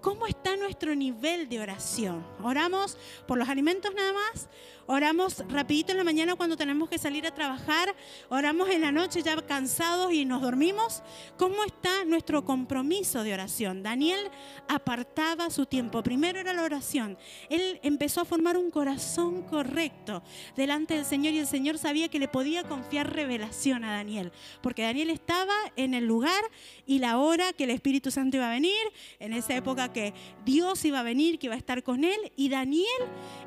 ¿Cómo 0.03 0.27
está 0.27 0.57
nuestro 0.57 0.93
nivel 0.95 1.47
de 1.47 1.61
oración? 1.61 2.27
¿Oramos 2.43 2.97
por 3.25 3.37
los 3.37 3.47
alimentos 3.47 3.95
nada 3.95 4.11
más? 4.11 4.49
Oramos 4.85 5.41
rapidito 5.47 5.93
en 5.93 5.97
la 5.97 6.03
mañana 6.03 6.35
cuando 6.35 6.57
tenemos 6.57 6.89
que 6.89 6.97
salir 6.97 7.25
a 7.25 7.33
trabajar. 7.33 7.95
Oramos 8.27 8.69
en 8.69 8.81
la 8.81 8.91
noche 8.91 9.21
ya 9.23 9.41
cansados 9.41 10.11
y 10.11 10.25
nos 10.25 10.41
dormimos. 10.41 11.03
¿Cómo 11.37 11.63
está 11.63 12.03
nuestro 12.03 12.43
compromiso 12.43 13.23
de 13.23 13.33
oración? 13.33 13.81
Daniel 13.81 14.29
apartaba 14.67 15.49
su 15.49 15.65
tiempo. 15.65 16.03
Primero 16.03 16.37
era 16.37 16.51
la 16.51 16.63
oración. 16.63 17.17
Él 17.49 17.79
empezó 17.81 18.19
a 18.19 18.25
formar 18.25 18.57
un 18.57 18.71
corazón 18.71 19.43
correcto 19.43 20.21
delante 20.57 20.95
del 20.95 21.05
Señor 21.05 21.33
y 21.33 21.39
el 21.39 21.47
Señor 21.47 21.77
sabía 21.77 22.09
que 22.09 22.19
le 22.19 22.27
podía 22.27 22.63
confiar 22.63 23.13
revelación 23.13 23.85
a 23.85 23.93
Daniel. 23.93 24.33
Porque 24.61 24.81
Daniel 24.81 25.11
estaba 25.11 25.55
en 25.77 25.93
el 25.93 26.05
lugar 26.05 26.43
y 26.85 26.99
la 26.99 27.19
hora 27.19 27.53
que 27.53 27.63
el 27.63 27.69
Espíritu 27.69 28.11
Santo 28.11 28.35
iba 28.35 28.47
a 28.47 28.53
venir, 28.53 28.73
en 29.19 29.31
esa 29.31 29.55
época 29.55 29.92
que 29.93 30.13
Dios 30.43 30.83
iba 30.85 30.99
a 30.99 31.03
venir, 31.03 31.39
que 31.39 31.47
iba 31.47 31.55
a 31.55 31.57
estar 31.57 31.83
con 31.83 32.03
él. 32.03 32.31
Y 32.35 32.49
Daniel 32.49 32.87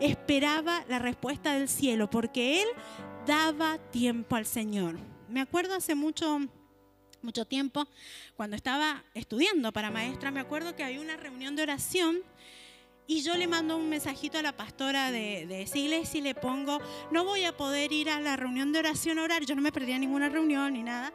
esperaba 0.01 0.85
la 0.89 0.99
respuesta 0.99 1.53
del 1.55 1.69
cielo, 1.69 2.09
porque 2.09 2.63
él 2.63 2.69
daba 3.27 3.79
tiempo 3.91 4.37
al 4.37 4.47
Señor. 4.47 4.99
Me 5.29 5.41
acuerdo 5.41 5.75
hace 5.75 5.95
mucho 5.95 6.41
mucho 7.23 7.45
tiempo, 7.45 7.89
cuando 8.37 8.55
estaba 8.55 9.03
estudiando 9.15 9.73
para 9.73 9.91
maestra, 9.91 10.31
me 10.31 10.39
acuerdo 10.39 10.77
que 10.77 10.85
había 10.85 11.01
una 11.01 11.17
reunión 11.17 11.57
de 11.57 11.63
oración 11.65 12.23
y 13.07 13.23
yo 13.23 13.37
le 13.37 13.47
mando 13.47 13.77
un 13.77 13.89
mensajito 13.89 14.39
a 14.39 14.43
la 14.43 14.57
pastora 14.57 15.11
de, 15.11 15.47
de, 15.47 15.63
esa 15.63 15.79
iglesia 15.79 16.19
y 16.19 16.23
le 16.23 16.35
pongo, 16.35 16.79
no 17.11 17.25
voy 17.25 17.45
a 17.45 17.57
poder 17.57 17.93
ir 17.93 18.11
a 18.11 18.21
la 18.21 18.37
reunión 18.37 18.73
de 18.73 18.81
oración 18.81 19.19
a 19.19 19.23
orar, 19.23 19.45
yo 19.45 19.55
no 19.55 19.63
me 19.63 19.73
perdía 19.73 19.99
ninguna 19.99 20.29
reunión 20.29 20.73
ni 20.73 20.83
nada, 20.83 21.13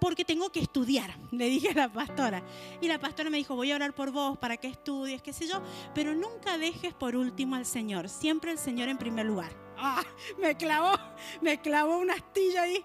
porque 0.00 0.24
tengo 0.24 0.50
que 0.50 0.60
estudiar, 0.60 1.16
le 1.30 1.48
dije 1.48 1.70
a 1.70 1.74
la 1.74 1.92
pastora. 1.92 2.42
Y 2.80 2.88
la 2.88 2.98
pastora 2.98 3.30
me 3.30 3.36
dijo, 3.36 3.54
voy 3.54 3.72
a 3.72 3.76
orar 3.76 3.94
por 3.94 4.10
vos 4.10 4.38
para 4.38 4.56
que 4.56 4.68
estudies, 4.68 5.22
qué 5.22 5.32
sé 5.32 5.46
yo, 5.46 5.62
pero 5.94 6.14
nunca 6.14 6.58
dejes 6.58 6.94
por 6.94 7.16
último 7.16 7.56
al 7.56 7.66
Señor, 7.66 8.08
siempre 8.08 8.50
el 8.50 8.58
Señor 8.58 8.88
en 8.88 8.98
primer 8.98 9.26
lugar. 9.26 9.52
Ah, 9.76 10.04
me 10.38 10.56
clavó, 10.56 10.92
me 11.40 11.60
clavó 11.60 11.98
una 11.98 12.14
astilla 12.14 12.62
ahí. 12.62 12.84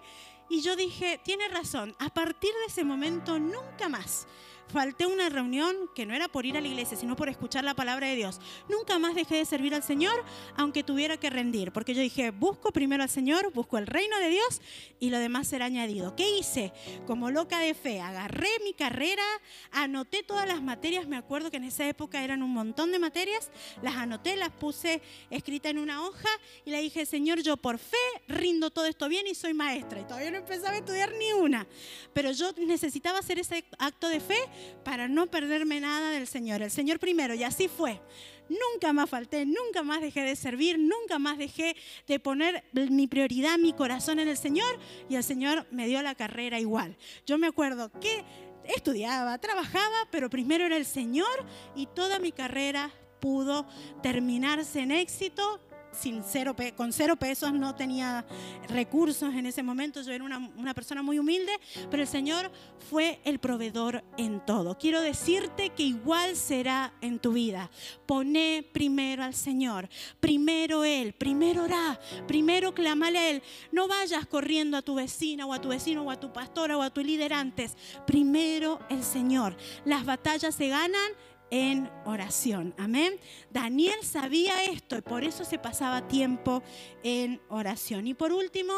Y 0.51 0.61
yo 0.61 0.75
dije, 0.75 1.19
tiene 1.23 1.47
razón, 1.47 1.95
a 1.99 2.09
partir 2.09 2.49
de 2.51 2.65
ese 2.67 2.83
momento 2.83 3.37
nunca 3.37 3.87
más 3.87 4.27
falté 4.69 5.05
una 5.05 5.29
reunión 5.29 5.75
que 5.95 6.05
no 6.05 6.13
era 6.13 6.27
por 6.27 6.45
ir 6.45 6.57
a 6.57 6.61
la 6.61 6.67
iglesia, 6.67 6.97
sino 6.97 7.15
por 7.15 7.29
escuchar 7.29 7.63
la 7.63 7.73
palabra 7.73 8.07
de 8.07 8.15
Dios. 8.15 8.39
Nunca 8.69 8.99
más 8.99 9.15
dejé 9.15 9.35
de 9.35 9.45
servir 9.45 9.73
al 9.73 9.83
Señor, 9.83 10.23
aunque 10.55 10.83
tuviera 10.83 11.17
que 11.17 11.29
rendir, 11.29 11.71
porque 11.71 11.93
yo 11.93 12.01
dije, 12.01 12.31
busco 12.31 12.71
primero 12.71 13.03
al 13.03 13.09
Señor, 13.09 13.51
busco 13.53 13.77
el 13.77 13.87
reino 13.87 14.17
de 14.19 14.29
Dios 14.29 14.61
y 14.99 15.09
lo 15.09 15.19
demás 15.19 15.47
será 15.47 15.65
añadido. 15.65 16.15
¿Qué 16.15 16.37
hice? 16.37 16.71
Como 17.07 17.31
loca 17.31 17.59
de 17.59 17.73
fe, 17.73 18.01
agarré 18.01 18.49
mi 18.63 18.73
carrera, 18.73 19.23
anoté 19.71 20.23
todas 20.23 20.47
las 20.47 20.61
materias, 20.61 21.07
me 21.07 21.17
acuerdo 21.17 21.51
que 21.51 21.57
en 21.57 21.63
esa 21.63 21.87
época 21.87 22.23
eran 22.23 22.43
un 22.43 22.51
montón 22.51 22.91
de 22.91 22.99
materias, 22.99 23.49
las 23.81 23.95
anoté, 23.95 24.35
las 24.35 24.49
puse 24.49 25.01
escrita 25.29 25.69
en 25.69 25.79
una 25.79 26.03
hoja 26.03 26.29
y 26.65 26.71
le 26.71 26.81
dije, 26.81 27.05
Señor, 27.05 27.41
yo 27.41 27.57
por 27.57 27.79
fe 27.79 27.97
rindo 28.27 28.69
todo 28.69 28.85
esto 28.85 29.09
bien 29.09 29.27
y 29.27 29.35
soy 29.35 29.53
maestra. 29.53 30.01
Y 30.01 30.03
todavía 30.03 30.31
no 30.31 30.37
empezaba 30.37 30.73
a 30.73 30.77
estudiar 30.77 31.13
ni 31.17 31.33
una, 31.33 31.67
pero 32.13 32.31
yo 32.31 32.51
necesitaba 32.57 33.19
hacer 33.19 33.39
ese 33.39 33.65
acto 33.77 34.07
de 34.07 34.19
fe 34.19 34.39
para 34.83 35.07
no 35.07 35.27
perderme 35.27 35.79
nada 35.79 36.11
del 36.11 36.27
Señor. 36.27 36.61
El 36.61 36.71
Señor 36.71 36.99
primero, 36.99 37.33
y 37.33 37.43
así 37.43 37.67
fue. 37.67 38.01
Nunca 38.49 38.93
más 38.93 39.09
falté, 39.09 39.45
nunca 39.45 39.83
más 39.83 40.01
dejé 40.01 40.21
de 40.21 40.35
servir, 40.35 40.79
nunca 40.79 41.19
más 41.19 41.37
dejé 41.37 41.75
de 42.07 42.19
poner 42.19 42.63
mi 42.73 43.07
prioridad, 43.07 43.57
mi 43.59 43.73
corazón 43.73 44.19
en 44.19 44.27
el 44.27 44.37
Señor 44.37 44.79
y 45.07 45.15
el 45.15 45.23
Señor 45.23 45.67
me 45.69 45.87
dio 45.87 46.01
la 46.01 46.15
carrera 46.15 46.59
igual. 46.59 46.97
Yo 47.27 47.37
me 47.37 47.47
acuerdo 47.47 47.91
que 47.99 48.23
estudiaba, 48.65 49.37
trabajaba, 49.37 50.07
pero 50.11 50.29
primero 50.29 50.65
era 50.65 50.77
el 50.77 50.85
Señor 50.85 51.45
y 51.75 51.85
toda 51.87 52.17
mi 52.19 52.31
carrera 52.31 52.91
pudo 53.19 53.67
terminarse 54.01 54.79
en 54.79 54.91
éxito 54.91 55.61
sin 55.99 56.23
cero, 56.23 56.55
con 56.75 56.93
cero 56.93 57.15
pesos, 57.15 57.53
no 57.53 57.75
tenía 57.75 58.25
recursos 58.69 59.33
en 59.33 59.45
ese 59.45 59.63
momento, 59.63 60.01
yo 60.01 60.11
era 60.11 60.23
una, 60.23 60.73
persona 60.73 61.01
muy 61.01 61.19
humilde, 61.19 61.51
pero 61.89 62.03
el 62.03 62.07
Señor 62.07 62.51
fue 62.89 63.19
el 63.25 63.39
proveedor 63.39 64.03
en 64.17 64.45
todo. 64.45 64.77
Quiero 64.77 65.01
decirte 65.01 65.71
que 65.71 65.83
igual 65.83 66.35
será 66.35 66.93
en 67.01 67.19
tu 67.19 67.33
vida. 67.33 67.69
Poné 68.05 68.65
primero 68.71 69.23
al 69.23 69.33
Señor, 69.33 69.89
primero 70.19 70.83
Él, 70.83 71.13
primero 71.13 71.63
orá, 71.63 71.99
primero 72.27 72.73
clamale 72.73 73.19
a 73.19 73.29
Él. 73.31 73.43
No 73.71 73.87
vayas 73.87 74.25
corriendo 74.25 74.77
a 74.77 74.81
tu 74.81 74.95
vecina 74.95 75.45
o 75.45 75.53
a 75.53 75.61
tu 75.61 75.69
vecino 75.69 76.03
o 76.03 76.11
a 76.11 76.19
tu 76.19 76.31
pastora 76.31 76.77
o 76.77 76.81
a 76.81 76.89
tu 76.89 77.01
líder 77.01 77.33
antes. 77.33 77.75
Primero 78.05 78.79
el 78.89 79.03
Señor. 79.03 79.55
Las 79.85 80.05
batallas 80.05 80.55
se 80.55 80.69
ganan 80.69 81.11
en 81.51 81.89
oración. 82.05 82.73
Amén. 82.77 83.19
Daniel 83.49 84.03
sabía 84.03 84.63
esto 84.65 84.97
y 84.97 85.01
por 85.01 85.23
eso 85.23 85.45
se 85.45 85.59
pasaba 85.59 86.07
tiempo 86.07 86.63
en 87.03 87.41
oración. 87.49 88.07
Y 88.07 88.13
por 88.13 88.31
último, 88.31 88.73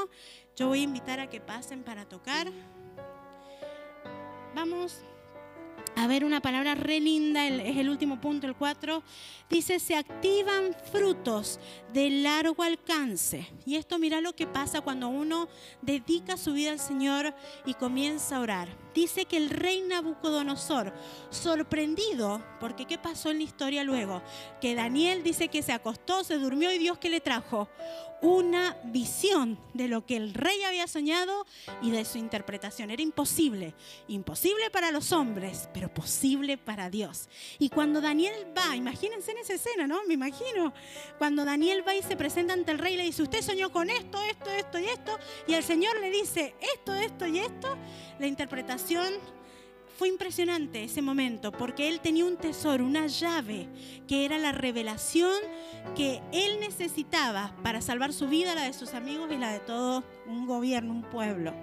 yo 0.55 0.67
voy 0.67 0.81
a 0.81 0.83
invitar 0.83 1.19
a 1.19 1.29
que 1.29 1.41
pasen 1.41 1.83
para 1.83 2.07
tocar. 2.07 2.51
Vamos 4.55 5.03
a 5.95 6.07
ver 6.07 6.23
una 6.23 6.41
palabra 6.41 6.75
re 6.75 6.99
linda, 6.99 7.47
es 7.47 7.77
el 7.77 7.89
último 7.89 8.19
punto, 8.19 8.47
el 8.47 8.55
4. 8.55 9.03
Dice, 9.49 9.79
se 9.79 9.95
activan 9.95 10.75
frutos 10.91 11.59
de 11.93 12.09
largo 12.09 12.63
alcance. 12.63 13.47
Y 13.65 13.75
esto 13.75 13.99
mira 13.99 14.21
lo 14.21 14.33
que 14.33 14.47
pasa 14.47 14.81
cuando 14.81 15.09
uno 15.09 15.47
dedica 15.81 16.37
su 16.37 16.53
vida 16.53 16.71
al 16.71 16.79
Señor 16.79 17.33
y 17.65 17.73
comienza 17.73 18.37
a 18.37 18.41
orar. 18.41 18.69
Dice 18.93 19.25
que 19.25 19.37
el 19.37 19.49
rey 19.49 19.81
Nabucodonosor, 19.81 20.93
sorprendido, 21.29 22.43
porque 22.59 22.85
¿qué 22.85 22.97
pasó 22.97 23.29
en 23.31 23.37
la 23.37 23.43
historia 23.43 23.83
luego? 23.83 24.21
Que 24.59 24.75
Daniel 24.75 25.23
dice 25.23 25.47
que 25.47 25.61
se 25.61 25.71
acostó, 25.71 26.23
se 26.23 26.37
durmió 26.37 26.73
y 26.73 26.77
Dios 26.77 26.97
que 26.97 27.09
le 27.09 27.21
trajo 27.21 27.69
una 28.21 28.77
visión 28.83 29.57
de 29.73 29.87
lo 29.87 30.05
que 30.05 30.15
el 30.15 30.35
rey 30.35 30.61
había 30.63 30.87
soñado 30.87 31.45
y 31.81 31.89
de 31.89 32.05
su 32.05 32.19
interpretación. 32.19 32.91
Era 32.91 33.01
imposible, 33.01 33.73
imposible 34.07 34.69
para 34.69 34.91
los 34.91 35.11
hombres, 35.11 35.69
pero 35.73 35.91
posible 35.91 36.57
para 36.57 36.89
Dios. 36.89 37.29
Y 37.57 37.69
cuando 37.69 37.99
Daniel 37.99 38.33
va, 38.55 38.75
imagínense 38.75 39.31
en 39.31 39.39
esa 39.39 39.53
escena, 39.53 39.87
¿no? 39.87 40.03
Me 40.07 40.13
imagino, 40.13 40.71
cuando 41.17 41.45
Daniel 41.45 41.83
va 41.87 41.95
y 41.95 42.03
se 42.03 42.15
presenta 42.15 42.53
ante 42.53 42.71
el 42.71 42.77
rey, 42.77 42.95
le 42.95 43.03
dice, 43.03 43.23
usted 43.23 43.41
soñó 43.41 43.71
con 43.71 43.89
esto, 43.89 44.21
esto, 44.21 44.51
esto 44.51 44.77
y 44.77 44.85
esto, 44.85 45.17
y 45.47 45.53
el 45.53 45.63
Señor 45.63 45.99
le 45.99 46.11
dice, 46.11 46.53
esto, 46.75 46.93
esto 46.93 47.25
y 47.25 47.39
esto, 47.39 47.75
la 48.19 48.27
interpretación 48.27 48.80
fue 49.97 50.07
impresionante 50.07 50.83
ese 50.83 51.01
momento 51.01 51.51
porque 51.51 51.87
él 51.87 51.99
tenía 51.99 52.25
un 52.25 52.37
tesoro, 52.37 52.85
una 52.85 53.07
llave, 53.07 53.67
que 54.07 54.25
era 54.25 54.37
la 54.37 54.51
revelación 54.51 55.35
que 55.95 56.21
él 56.31 56.59
necesitaba 56.59 57.55
para 57.63 57.81
salvar 57.81 58.11
su 58.11 58.27
vida, 58.27 58.55
la 58.55 58.63
de 58.63 58.73
sus 58.73 58.93
amigos 58.93 59.29
y 59.31 59.37
la 59.37 59.51
de 59.51 59.59
todo 59.59 60.03
un 60.25 60.47
gobierno, 60.47 60.91
un 60.91 61.03
pueblo. 61.03 61.53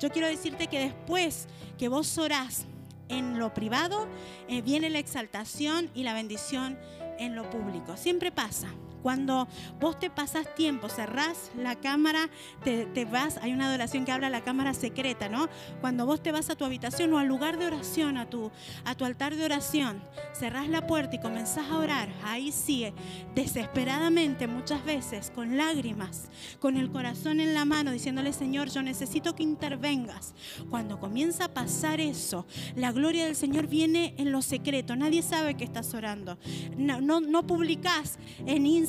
Yo 0.00 0.10
quiero 0.10 0.26
decirte 0.26 0.66
que 0.66 0.80
después 0.80 1.46
que 1.78 1.88
vos 1.88 2.18
orás 2.18 2.66
en 3.08 3.38
lo 3.38 3.54
privado, 3.54 4.08
eh, 4.48 4.60
viene 4.62 4.90
la 4.90 4.98
exaltación 4.98 5.90
y 5.94 6.02
la 6.02 6.14
bendición 6.14 6.78
en 7.18 7.34
lo 7.34 7.48
público. 7.48 7.96
Siempre 7.96 8.32
pasa. 8.32 8.68
Cuando 9.02 9.48
vos 9.80 9.98
te 9.98 10.10
pasas 10.10 10.54
tiempo, 10.54 10.88
cerrás 10.88 11.50
la 11.56 11.76
cámara, 11.76 12.28
te, 12.64 13.04
vas, 13.04 13.38
hay 13.38 13.52
una 13.52 13.68
adoración 13.68 14.04
que 14.04 14.12
habla 14.12 14.30
la 14.30 14.42
cámara 14.42 14.74
secreta, 14.74 15.28
¿no? 15.28 15.48
Cuando 15.80 16.06
vos 16.06 16.22
te 16.22 16.32
vas 16.32 16.50
a 16.50 16.56
tu 16.56 16.64
habitación 16.64 17.12
o 17.12 17.18
al 17.18 17.26
lugar 17.26 17.58
de 17.58 17.66
oración, 17.66 18.16
a 18.16 18.28
tu, 18.28 18.50
a 18.84 18.94
tu 18.94 19.04
altar 19.04 19.36
de 19.36 19.44
oración, 19.44 20.02
cerrás 20.34 20.68
la 20.68 20.86
puerta 20.86 21.16
y 21.16 21.20
comenzás 21.20 21.70
a 21.70 21.78
orar, 21.78 22.08
ahí 22.24 22.52
sigue, 22.52 22.92
desesperadamente 23.34 24.46
muchas 24.46 24.84
veces, 24.84 25.30
con 25.34 25.56
lágrimas, 25.56 26.28
con 26.60 26.76
el 26.76 26.90
corazón 26.90 27.40
en 27.40 27.54
la 27.54 27.64
mano, 27.64 27.92
diciéndole, 27.92 28.32
Señor, 28.32 28.70
yo 28.70 28.82
necesito 28.82 29.34
que 29.34 29.42
intervengas. 29.42 30.34
Cuando 30.70 30.98
comienza 30.98 31.46
a 31.46 31.54
pasar 31.54 32.00
eso, 32.00 32.46
la 32.74 32.92
gloria 32.92 33.24
del 33.26 33.36
Señor 33.36 33.66
viene 33.68 34.14
en 34.18 34.32
lo 34.32 34.42
secreto, 34.42 34.96
nadie 34.96 35.22
sabe 35.22 35.54
que 35.54 35.64
estás 35.64 35.94
orando. 35.94 36.38
No, 36.76 37.00
no, 37.00 37.20
no 37.20 37.46
publicás 37.46 38.18
en 38.46 38.66
Instagram 38.66 38.87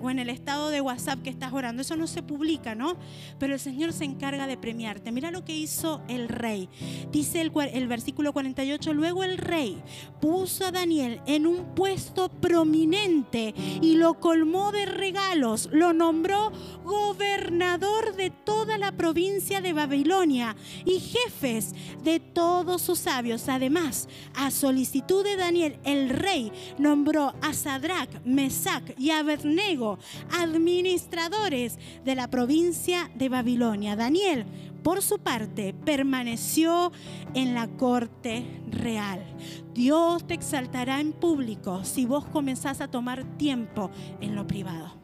o 0.00 0.10
en 0.10 0.18
el 0.18 0.30
estado 0.30 0.70
de 0.70 0.80
WhatsApp 0.80 1.22
que 1.22 1.30
estás 1.30 1.52
orando, 1.52 1.82
eso 1.82 1.96
no 1.96 2.06
se 2.06 2.22
publica, 2.22 2.74
¿no? 2.74 2.96
Pero 3.38 3.54
el 3.54 3.60
Señor 3.60 3.92
se 3.92 4.04
encarga 4.04 4.46
de 4.46 4.56
premiarte. 4.56 5.12
Mira 5.12 5.30
lo 5.30 5.44
que 5.44 5.56
hizo 5.56 6.02
el 6.08 6.28
rey. 6.28 6.68
Dice 7.12 7.40
el, 7.40 7.52
el 7.72 7.88
versículo 7.88 8.32
48, 8.32 8.92
luego 8.92 9.22
el 9.22 9.38
rey 9.38 9.82
puso 10.20 10.66
a 10.66 10.72
Daniel 10.72 11.20
en 11.26 11.46
un 11.46 11.74
puesto 11.74 12.28
prominente 12.28 13.54
y 13.80 13.96
lo 13.96 14.14
colmó 14.18 14.72
de 14.72 14.86
regalos, 14.86 15.68
lo 15.72 15.92
nombró 15.92 16.52
gobernador 16.84 18.16
de 18.16 18.30
toda 18.30 18.78
la 18.78 18.92
provincia 18.92 19.60
de 19.60 19.72
Babilonia 19.72 20.56
y 20.84 21.00
jefes 21.00 21.74
de 22.02 22.20
todos 22.20 22.82
sus 22.82 22.98
sabios. 22.98 23.48
Además, 23.48 24.08
a 24.34 24.50
solicitud 24.50 25.22
de 25.24 25.36
Daniel, 25.36 25.78
el 25.84 26.08
rey 26.08 26.52
nombró 26.78 27.34
a 27.40 27.52
Sadrach, 27.52 28.10
Mesach 28.24 28.84
y 28.98 29.10
Abednego 29.34 29.98
administradores 30.30 31.78
de 32.04 32.14
la 32.14 32.28
provincia 32.28 33.10
de 33.14 33.28
Babilonia. 33.28 33.96
Daniel 33.96 34.46
por 34.82 35.00
su 35.00 35.18
parte, 35.18 35.72
permaneció 35.72 36.92
en 37.32 37.54
la 37.54 37.68
corte 37.68 38.44
real. 38.70 39.24
Dios 39.72 40.26
te 40.26 40.34
exaltará 40.34 41.00
en 41.00 41.12
público 41.12 41.84
si 41.84 42.04
vos 42.04 42.26
comenzás 42.26 42.82
a 42.82 42.88
tomar 42.88 43.24
tiempo 43.38 43.90
en 44.20 44.34
lo 44.34 44.46
privado 44.46 45.03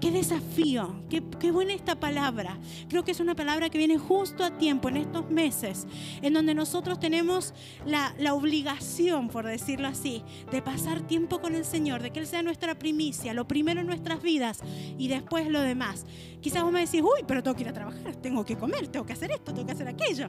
qué 0.00 0.10
desafío, 0.10 1.02
qué, 1.10 1.22
qué, 1.38 1.50
buena 1.50 1.74
esta 1.74 1.96
palabra. 2.00 2.58
Creo 2.88 3.04
que 3.04 3.10
es 3.10 3.20
una 3.20 3.34
palabra 3.34 3.68
que 3.68 3.76
viene 3.76 3.98
justo 3.98 4.42
a 4.42 4.56
tiempo 4.56 4.88
en 4.88 4.96
estos 4.96 5.30
meses, 5.30 5.86
en 6.22 6.32
donde 6.32 6.54
nosotros 6.54 6.98
tenemos 6.98 7.52
la, 7.84 8.14
la 8.18 8.32
obligación, 8.32 9.28
por 9.28 9.44
decirlo 9.44 9.88
así, 9.88 10.22
de 10.50 10.62
pasar 10.62 11.02
tiempo 11.02 11.40
con 11.40 11.54
el 11.54 11.66
Señor, 11.66 12.02
de 12.02 12.10
que 12.10 12.20
Él 12.20 12.26
sea 12.26 12.42
nuestra 12.42 12.78
primicia, 12.78 13.34
lo 13.34 13.46
primero 13.46 13.80
en 13.80 13.86
nuestras 13.86 14.22
vidas 14.22 14.60
y 14.96 15.08
después 15.08 15.46
lo 15.48 15.60
demás. 15.60 16.06
Quizás 16.40 16.62
vos 16.62 16.72
me 16.72 16.80
decís, 16.80 17.02
uy, 17.02 17.24
pero 17.26 17.42
tengo 17.42 17.56
que 17.56 17.62
ir 17.64 17.68
a 17.68 17.72
trabajar, 17.72 18.16
tengo 18.16 18.44
que 18.44 18.56
comer, 18.56 18.88
tengo 18.88 19.04
que 19.04 19.12
hacer 19.12 19.30
esto, 19.30 19.52
tengo 19.52 19.66
que 19.66 19.72
hacer 19.72 19.88
aquello. 19.88 20.28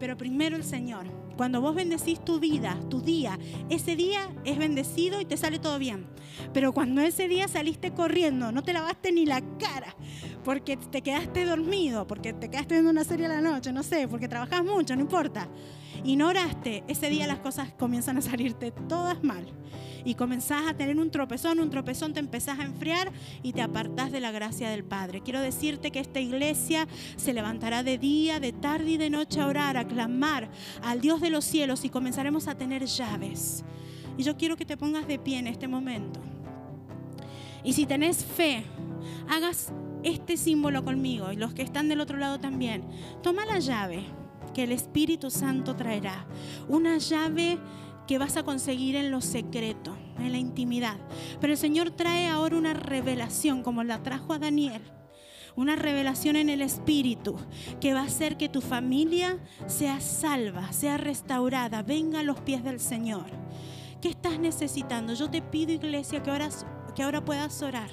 Pero 0.00 0.16
primero 0.16 0.56
el 0.56 0.64
Señor. 0.64 1.06
Cuando 1.36 1.60
vos 1.60 1.74
bendecís 1.74 2.24
tu 2.24 2.40
vida, 2.40 2.76
tu 2.90 3.00
día, 3.00 3.38
ese 3.70 3.94
día 3.94 4.28
es 4.44 4.58
bendecido 4.58 5.20
y 5.20 5.24
te 5.24 5.36
sale 5.36 5.60
todo 5.60 5.78
bien. 5.78 6.06
Pero 6.52 6.72
cuando 6.72 7.00
ese 7.00 7.28
día 7.28 7.46
saliste 7.46 7.92
corriendo, 7.92 8.50
no 8.50 8.62
te 8.62 8.72
lavaste 8.88 9.12
ni 9.12 9.26
la 9.26 9.42
cara, 9.58 9.94
porque 10.44 10.78
te 10.78 11.02
quedaste 11.02 11.44
dormido, 11.44 12.06
porque 12.06 12.32
te 12.32 12.48
quedaste 12.48 12.74
viendo 12.74 12.90
una 12.90 13.04
serie 13.04 13.26
a 13.26 13.28
la 13.28 13.42
noche, 13.42 13.70
no 13.70 13.82
sé, 13.82 14.08
porque 14.08 14.28
trabajas 14.28 14.64
mucho, 14.64 14.96
no 14.96 15.02
importa. 15.02 15.46
Y 16.04 16.16
no 16.16 16.28
oraste, 16.28 16.84
ese 16.88 17.10
día 17.10 17.26
las 17.26 17.40
cosas 17.40 17.70
comienzan 17.74 18.16
a 18.16 18.22
salirte 18.22 18.70
todas 18.70 19.22
mal. 19.22 19.44
Y 20.06 20.14
comenzás 20.14 20.66
a 20.66 20.74
tener 20.74 20.98
un 20.98 21.10
tropezón, 21.10 21.60
un 21.60 21.68
tropezón 21.68 22.14
te 22.14 22.20
empezás 22.20 22.58
a 22.60 22.62
enfriar 22.62 23.12
y 23.42 23.52
te 23.52 23.60
apartás 23.60 24.10
de 24.10 24.20
la 24.20 24.30
gracia 24.30 24.70
del 24.70 24.84
Padre. 24.84 25.20
Quiero 25.20 25.42
decirte 25.42 25.90
que 25.90 26.00
esta 26.00 26.20
iglesia 26.20 26.88
se 27.16 27.34
levantará 27.34 27.82
de 27.82 27.98
día, 27.98 28.40
de 28.40 28.54
tarde 28.54 28.92
y 28.92 28.96
de 28.96 29.10
noche 29.10 29.40
a 29.40 29.48
orar, 29.48 29.76
a 29.76 29.86
clamar 29.86 30.48
al 30.82 31.02
Dios 31.02 31.20
de 31.20 31.28
los 31.28 31.44
cielos 31.44 31.84
y 31.84 31.90
comenzaremos 31.90 32.48
a 32.48 32.56
tener 32.56 32.86
llaves 32.86 33.64
y 34.18 34.24
yo 34.24 34.36
quiero 34.36 34.56
que 34.56 34.66
te 34.66 34.76
pongas 34.76 35.06
de 35.06 35.18
pie 35.18 35.38
en 35.38 35.46
este 35.46 35.68
momento. 35.68 36.20
Y 37.64 37.72
si 37.72 37.86
tenés 37.86 38.24
fe, 38.24 38.64
hagas 39.28 39.72
este 40.02 40.36
símbolo 40.36 40.84
conmigo 40.84 41.32
y 41.32 41.36
los 41.36 41.54
que 41.54 41.62
están 41.62 41.88
del 41.88 42.00
otro 42.00 42.18
lado 42.18 42.38
también. 42.38 42.84
Toma 43.22 43.44
la 43.46 43.58
llave 43.58 44.04
que 44.54 44.64
el 44.64 44.72
Espíritu 44.72 45.30
Santo 45.30 45.76
traerá. 45.76 46.26
Una 46.68 46.98
llave 46.98 47.58
que 48.06 48.18
vas 48.18 48.36
a 48.36 48.42
conseguir 48.42 48.96
en 48.96 49.10
lo 49.10 49.20
secreto, 49.20 49.96
en 50.18 50.32
la 50.32 50.38
intimidad. 50.38 50.96
Pero 51.40 51.52
el 51.52 51.58
Señor 51.58 51.90
trae 51.90 52.26
ahora 52.26 52.56
una 52.56 52.74
revelación 52.74 53.62
como 53.62 53.84
la 53.84 54.02
trajo 54.02 54.32
a 54.32 54.38
Daniel. 54.38 54.82
Una 55.56 55.76
revelación 55.76 56.36
en 56.36 56.48
el 56.48 56.62
Espíritu 56.62 57.36
que 57.80 57.92
va 57.92 58.00
a 58.00 58.04
hacer 58.04 58.36
que 58.36 58.48
tu 58.48 58.60
familia 58.60 59.38
sea 59.66 60.00
salva, 60.00 60.72
sea 60.72 60.96
restaurada, 60.96 61.82
venga 61.82 62.20
a 62.20 62.22
los 62.22 62.40
pies 62.40 62.62
del 62.62 62.78
Señor. 62.78 63.26
¿Qué 64.00 64.08
estás 64.08 64.38
necesitando? 64.38 65.14
Yo 65.14 65.28
te 65.28 65.42
pido, 65.42 65.72
iglesia, 65.72 66.22
que 66.22 66.30
ahora, 66.30 66.48
que 66.94 67.02
ahora 67.02 67.24
puedas 67.24 67.62
orar, 67.62 67.90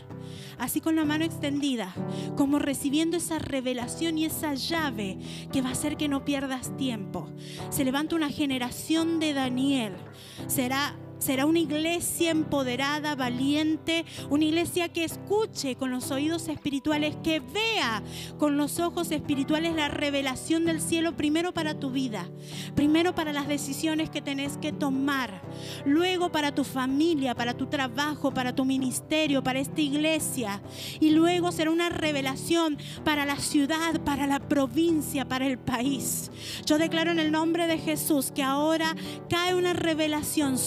así 0.58 0.81
con 0.81 0.95
la 0.95 1.05
mano 1.05 1.25
extendida, 1.25 1.93
como 2.36 2.60
recibiendo 2.60 3.17
esa 3.17 3.39
revelación 3.39 4.17
y 4.17 4.25
esa 4.25 4.53
llave 4.53 5.17
que 5.51 5.62
va 5.62 5.69
a 5.69 5.73
hacer 5.73 5.97
que 5.97 6.08
no 6.08 6.25
pierdas 6.25 6.75
tiempo. 6.77 7.29
Se 7.69 7.86
levanta 7.86 8.15
una 8.15 8.29
generación 8.29 9.19
de 9.19 9.34
Daniel. 9.34 9.93
Será 10.47 10.97
Será 11.19 11.45
una 11.45 11.60
iglesia 11.60 12.32
empoderada, 12.32 13.15
valiente, 13.15 14.06
una 14.30 14.45
iglesia 14.45 14.89
que 14.89 15.04
escuche 15.04 15.75
con 15.75 15.91
los 15.91 16.12
oídos 16.12 16.47
espirituales, 16.47 17.15
que 17.23 17.39
vea 17.39 18.04
con 18.38 18.58
los 18.58 18.80
ojos 18.80 19.12
espirituales 19.12 19.75
la 19.75 19.88
revelación 19.88 20.65
del 20.65 20.82
cielo 20.82 21.15
primero 21.15 21.54
para 21.54 21.80
tu 21.80 21.91
vida, 21.91 22.30
primero 22.75 23.15
para 23.15 23.34
las 23.34 23.47
decisiones 23.47 24.10
que 24.10 24.21
tenés 24.21 24.58
que 24.58 24.71
tomar, 24.71 25.41
luego 25.86 26.32
para 26.32 26.54
tu 26.54 26.63
familia, 26.63 27.36
para 27.36 27.54
tu 27.54 27.67
trabajo, 27.67 28.34
para 28.34 28.54
tu 28.54 28.65
ministerio, 28.65 29.43
para 29.43 29.60
esta 29.60 29.82
iglesia 29.82 30.62
y 30.99 31.12
luego 31.12 31.51
será 31.51 31.71
una 31.71 31.89
revelación 31.89 32.78
para 33.04 33.25
la 33.25 33.38
ciudad, 33.38 34.01
para 34.01 34.28
la 34.28 34.39
provincia, 34.39 35.25
para 35.25 35.47
el 35.47 35.58
país. 35.58 36.32
Yo 36.65 36.78
declaro 36.78 37.12
en 37.12 37.19
el 37.19 37.32
nombre 37.32 37.67
de 37.67 37.78
Jesús 37.78 38.32
que 38.32 38.43
ahora 38.43 38.95
cae 39.30 39.56
una 39.56 39.73
revelación, 39.73 40.58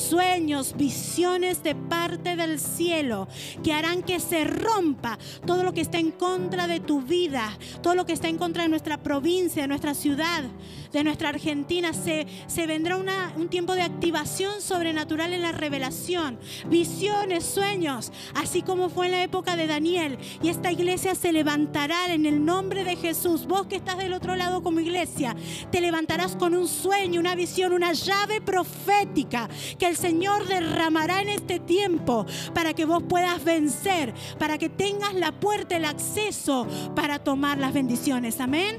visiones 0.77 1.63
de 1.63 1.75
parte 1.75 2.37
del 2.37 2.61
cielo 2.61 3.27
que 3.65 3.73
harán 3.73 4.03
que 4.03 4.21
se 4.21 4.45
rompa 4.45 5.19
todo 5.45 5.65
lo 5.65 5.75
que 5.75 5.81
está 5.81 5.99
en 5.99 6.13
contra 6.13 6.67
de 6.67 6.81
tu 6.81 7.03
vida, 7.03 7.59
todo 7.83 7.95
lo 7.95 8.07
que 8.07 8.13
está 8.13 8.29
en 8.29 8.39
contra 8.39 8.63
de 8.63 8.69
nuestra 8.69 8.99
provincia, 8.99 9.63
de 9.63 9.69
nuestra 9.69 9.95
ciudad, 9.95 10.45
de 10.93 11.05
nuestra 11.05 11.31
Argentina. 11.31 11.93
Se, 11.93 12.27
se 12.47 12.67
vendrá 12.67 12.97
una, 12.97 13.33
un 13.37 13.49
tiempo 13.49 13.75
de 13.75 13.83
activación 13.83 14.61
sobrenatural 14.61 15.33
en 15.33 15.43
la 15.43 15.53
revelación, 15.53 16.39
visiones, 16.69 17.45
sueños, 17.45 18.13
así 18.35 18.63
como 18.63 18.91
fue 18.91 19.07
en 19.07 19.13
la 19.13 19.23
época 19.23 19.57
de 19.57 19.67
Daniel. 19.67 20.19
Y 20.41 20.51
esta 20.51 20.71
iglesia 20.71 21.15
se 21.15 21.33
levantará 21.33 22.13
en 22.15 22.27
el 22.27 22.45
nombre 22.45 22.85
de 22.85 22.97
Jesús. 22.97 23.47
Vos 23.47 23.67
que 23.67 23.77
estás 23.77 23.99
del 23.99 24.13
otro 24.13 24.37
lado 24.37 24.63
como 24.63 24.81
iglesia, 24.81 25.35
te 25.73 25.81
levantarás 25.81 26.37
con 26.37 26.55
un 26.55 26.69
sueño, 26.69 27.19
una 27.19 27.35
visión, 27.35 27.73
una 27.73 27.93
llave 27.93 28.41
profética 28.41 29.49
que 29.79 29.87
el 29.87 29.97
Señor 29.97 30.28
derramará 30.49 31.23
en 31.23 31.31
este 31.31 31.59
tiempo 31.59 32.27
para 32.55 32.75
que 32.75 32.85
vos 32.85 33.03
puedas 33.09 33.45
vencer, 33.45 34.15
para 34.39 34.59
que 34.59 34.69
tengas 34.69 35.15
la 35.15 35.33
puerta, 35.33 35.77
el 35.77 35.85
acceso 35.85 36.67
para 36.95 37.19
tomar 37.19 37.59
las 37.59 37.73
bendiciones. 37.73 38.41
Amén. 38.41 38.79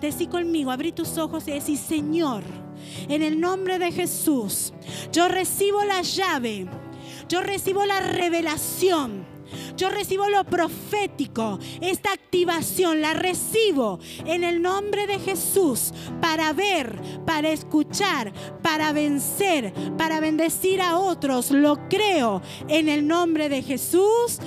Decí 0.00 0.26
conmigo, 0.26 0.70
abrí 0.70 0.92
tus 0.92 1.18
ojos 1.18 1.46
y 1.48 1.52
decí, 1.52 1.76
Señor, 1.76 2.42
en 3.08 3.22
el 3.22 3.40
nombre 3.40 3.78
de 3.78 3.92
Jesús, 3.92 4.72
yo 5.12 5.28
recibo 5.28 5.84
la 5.84 6.02
llave, 6.02 6.66
yo 7.28 7.40
recibo 7.40 7.84
la 7.84 8.00
revelación 8.00 9.35
yo 9.76 9.90
recibo 9.90 10.28
lo 10.28 10.44
profético, 10.44 11.58
esta 11.80 12.12
activación 12.12 13.00
la 13.00 13.14
recibo 13.14 13.98
en 14.24 14.44
el 14.44 14.62
nombre 14.62 15.06
de 15.06 15.18
Jesús 15.18 15.92
para 16.20 16.52
ver, 16.52 17.00
para 17.24 17.50
escuchar, 17.50 18.32
para 18.62 18.92
vencer, 18.92 19.72
para 19.96 20.20
bendecir 20.20 20.80
a 20.80 20.98
otros. 20.98 21.50
Lo 21.50 21.88
creo 21.88 22.42
en 22.68 22.88
el 22.88 23.06
nombre 23.06 23.48
de 23.48 23.62
Jesús. 23.62 24.38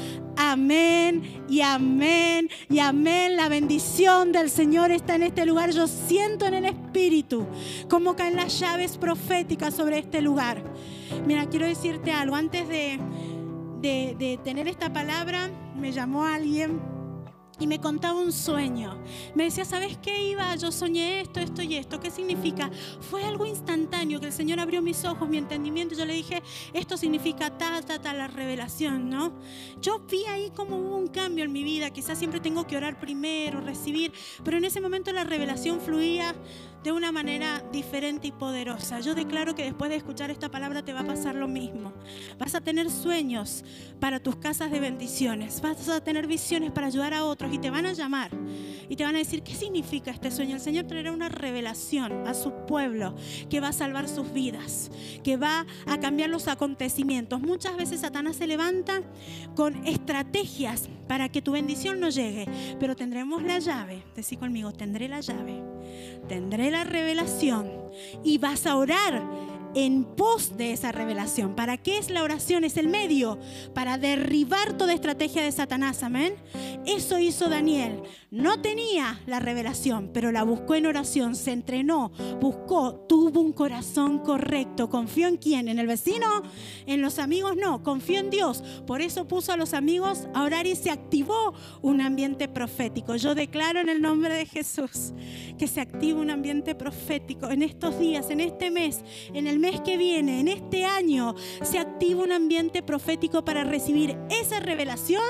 Amén 0.42 1.44
y 1.50 1.60
amén 1.60 2.50
y 2.70 2.80
amén. 2.80 3.36
La 3.36 3.50
bendición 3.50 4.32
del 4.32 4.50
Señor 4.50 4.90
está 4.90 5.16
en 5.16 5.24
este 5.24 5.46
lugar. 5.46 5.72
Yo 5.72 5.86
siento 5.86 6.46
en 6.46 6.54
el 6.54 6.66
Espíritu 6.66 7.46
cómo 7.90 8.16
caen 8.16 8.38
las 8.38 8.58
llaves 8.58 8.98
proféticas 8.98 9.74
sobre 9.74 10.00
este 10.00 10.22
lugar. 10.22 10.64
Mira, 11.26 11.48
quiero 11.50 11.66
decirte 11.66 12.12
algo. 12.12 12.36
Antes 12.36 12.70
de, 12.70 13.00
de, 13.82 14.40
tener 14.44 14.68
esta 14.68 14.92
palabra, 14.92 15.50
me 15.76 15.92
llamó 15.92 16.26
alguien 16.26 16.82
y 17.60 17.68
me 17.68 17.80
contaba 17.80 18.20
un 18.20 18.32
sueño. 18.32 18.98
Me 19.36 19.44
decía, 19.44 19.66
¿sabes 19.66 19.98
qué 19.98 20.30
iba? 20.30 20.56
Yo 20.56 20.72
soñé 20.72 21.20
esto, 21.20 21.42
esto 21.42 21.62
y 21.62 21.76
esto. 21.76 22.00
¿Qué 22.00 22.10
significa? 22.10 22.72
Fue 23.02 23.24
algo 23.24 23.46
instantáneo 23.46 24.22
que 24.22 24.28
el 24.28 24.34
Señor 24.34 24.62
abrió 24.62 24.82
mis 24.82 25.04
ojos, 25.04 25.28
mi 25.28 25.38
entendimiento. 25.38 25.94
Yo 25.94 26.06
le 26.06 26.14
dije, 26.14 26.42
esto 26.74 26.96
significa 26.96 27.58
tal, 27.58 27.86
tal, 27.86 28.00
tal, 28.00 28.18
la 28.18 28.28
revelación, 28.28 29.10
¿no? 29.10 29.34
Yo 29.82 30.00
vi 30.10 30.24
ahí 30.26 30.52
como 30.56 30.78
hubo 30.78 30.96
un 30.96 31.08
cambio 31.08 31.44
en 31.44 31.52
mi 31.52 31.64
vida. 31.64 31.90
Quizás 31.90 32.18
siempre 32.18 32.40
tengo 32.40 32.66
que 32.66 32.78
orar 32.78 32.98
primero, 32.98 33.60
recibir, 33.60 34.14
pero 34.44 34.58
en 34.58 34.64
ese 34.64 34.80
momento 34.80 35.12
la 35.12 35.26
revelación 35.26 35.82
fluía 35.82 36.34
de 36.84 36.92
una 36.92 37.12
manera 37.12 37.64
diferente 37.72 38.28
y 38.28 38.32
poderosa. 38.32 39.00
Yo 39.00 39.16
declaro 39.16 39.56
que 39.56 39.64
después 39.64 39.90
de 39.90 39.98
escuchar 39.98 40.32
esta 40.32 40.50
palabra 40.50 40.84
te 40.84 40.94
va 40.94 41.02
a 41.02 41.06
pasar 41.08 41.36
lo 41.36 41.48
mismo. 41.48 41.94
Vas 42.38 42.56
a 42.56 42.62
tener 42.62 42.90
sueños 42.90 43.64
para 44.00 44.20
tus 44.20 44.38
casas 44.38 44.72
de 44.72 44.80
bendiciones. 44.80 45.62
Vas 45.62 45.90
a 45.90 46.02
tener 46.02 46.28
visiones 46.28 46.72
para 46.72 46.88
ayudar 46.88 47.14
a 47.14 47.26
otros 47.26 47.54
y 47.54 47.58
te 47.58 47.70
van 47.70 47.86
a 47.86 47.94
llamar 47.94 48.32
y 48.88 48.96
te 48.96 49.04
van 49.04 49.16
a 49.16 49.20
decir, 49.20 49.44
¿qué 49.44 49.54
significa 49.54 50.12
este 50.12 50.32
sueño? 50.32 50.56
El 50.56 50.62
Señor 50.62 50.86
traerá 50.86 51.12
una 51.12 51.30
revelación 51.30 52.28
a 52.28 52.34
su 52.34 52.52
pueblo 52.66 53.16
que 53.50 53.60
va 53.60 53.70
a 53.70 53.74
salvar 53.74 54.08
sus 54.08 54.34
vidas, 54.34 54.90
que 55.24 55.38
va 55.38 55.66
a 55.86 56.00
cambiar 56.00 56.30
los 56.30 56.48
acontecimientos. 56.48 57.40
Muchas 57.42 57.78
veces 57.78 58.02
Satanás 58.02 58.38
se 58.38 58.48
levanta 58.48 59.02
con 59.56 59.86
estrategias 59.86 60.90
para 61.08 61.30
que 61.30 61.42
tu 61.42 61.52
bendición 61.52 62.00
no 62.00 62.10
llegue, 62.10 62.48
pero 62.80 62.96
tendremos 62.96 63.44
la 63.44 63.60
llave. 63.60 64.04
Decí 64.16 64.38
conmigo, 64.38 64.72
tendré 64.72 65.08
la 65.08 65.22
llave, 65.22 65.62
tendré 66.28 66.72
la 66.72 66.84
revelación 66.84 67.72
y 68.24 68.38
vas 68.38 68.66
a 68.66 68.76
orar 68.76 69.22
en 69.86 70.04
pos 70.04 70.58
de 70.58 70.74
esa 70.74 70.92
revelación. 70.92 71.56
¿Para 71.56 71.78
qué 71.78 71.98
es 71.98 72.10
la 72.10 72.24
oración? 72.24 72.66
Es 72.66 72.76
el 72.76 72.90
medio 72.90 73.40
para 73.74 73.98
derribar 73.98 74.78
toda 74.78 74.94
estrategia 74.94 75.42
de 75.42 75.52
Satanás. 75.52 76.04
Amén. 76.04 76.36
Eso 76.86 77.18
hizo 77.18 77.50
Daniel. 77.50 78.02
No 78.32 78.62
tenía 78.62 79.22
la 79.26 79.40
revelación, 79.40 80.12
pero 80.14 80.32
la 80.32 80.44
buscó 80.44 80.76
en 80.76 80.86
oración, 80.86 81.36
se 81.36 81.52
entrenó, 81.52 82.12
buscó, 82.42 83.06
tuvo 83.08 83.40
un 83.40 83.54
corazón 83.54 84.20
correcto. 84.20 84.90
¿Confió 84.90 85.28
en 85.28 85.38
quién? 85.38 85.68
¿En 85.68 85.80
el 85.80 85.88
vecino? 85.88 86.44
¿En 86.86 87.02
los 87.02 87.18
amigos? 87.18 87.56
No, 87.56 87.82
confió 87.82 88.20
en 88.20 88.30
Dios. 88.30 88.64
Por 88.86 89.02
eso 89.02 89.28
puso 89.28 89.54
a 89.54 89.58
los 89.58 89.74
amigos 89.74 90.28
a 90.34 90.44
orar 90.44 90.68
y 90.68 90.76
se 90.76 90.92
activó 90.92 91.54
un 91.82 92.02
ambiente 92.02 92.48
profético. 92.48 93.16
Yo 93.16 93.34
declaro 93.34 93.80
en 93.80 93.90
el 93.90 94.02
nombre 94.02 94.34
de 94.34 94.46
Jesús 94.46 95.14
que 95.58 95.68
se 95.68 95.82
active 95.82 96.20
un 96.20 96.30
ambiente 96.30 96.76
profético 96.76 97.50
en 97.50 97.64
estos 97.64 98.00
días, 98.00 98.30
en 98.30 98.40
este 98.40 98.72
mes, 98.72 99.04
en 99.34 99.48
el 99.48 99.60
que 99.82 99.98
viene, 99.98 100.40
en 100.40 100.48
este 100.48 100.86
año, 100.86 101.36
se 101.62 101.80
activa 101.80 102.24
un 102.24 102.32
ambiente 102.32 102.82
profético 102.84 103.44
para 103.46 103.64
recibir 103.64 104.18
esa 104.30 104.60
revelación 104.60 105.22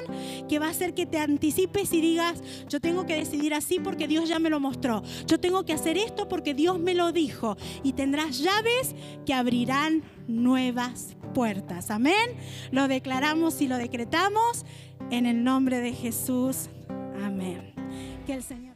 que 0.48 0.60
va 0.60 0.68
a 0.68 0.72
hacer 0.72 0.94
que 0.94 1.06
te 1.06 1.18
anticipes 1.18 1.94
y 1.94 2.02
digas, 2.02 2.42
yo 2.68 2.80
tengo 2.80 3.06
que 3.06 3.16
decidir 3.16 3.54
así 3.54 3.80
porque 3.80 4.08
Dios 4.08 4.30
ya 4.30 4.40
me 4.40 4.50
lo 4.50 4.60
mostró. 4.60 5.04
Yo 5.28 5.40
tengo 5.40 5.66
que 5.66 5.74
hacer 5.74 5.98
esto 5.98 6.28
porque 6.28 6.54
Dios 6.54 6.80
me 6.80 6.94
lo 6.94 7.12
dijo. 7.12 7.58
Y 7.84 7.94
tendrás 7.94 8.40
llaves 8.40 8.96
que 9.26 9.34
abrirán 9.34 10.04
nuevas 10.28 11.16
puertas. 11.34 11.92
Amén. 11.92 12.38
Lo 12.72 12.88
declaramos 12.88 13.62
y 13.62 13.68
lo 13.68 13.78
decretamos 13.78 14.66
en 15.12 15.26
el 15.26 15.44
nombre 15.44 15.80
de 15.80 15.94
Jesús. 15.94 16.70
Amén. 17.24 17.74
Que 18.26 18.34
el 18.34 18.44
Señor 18.44 18.69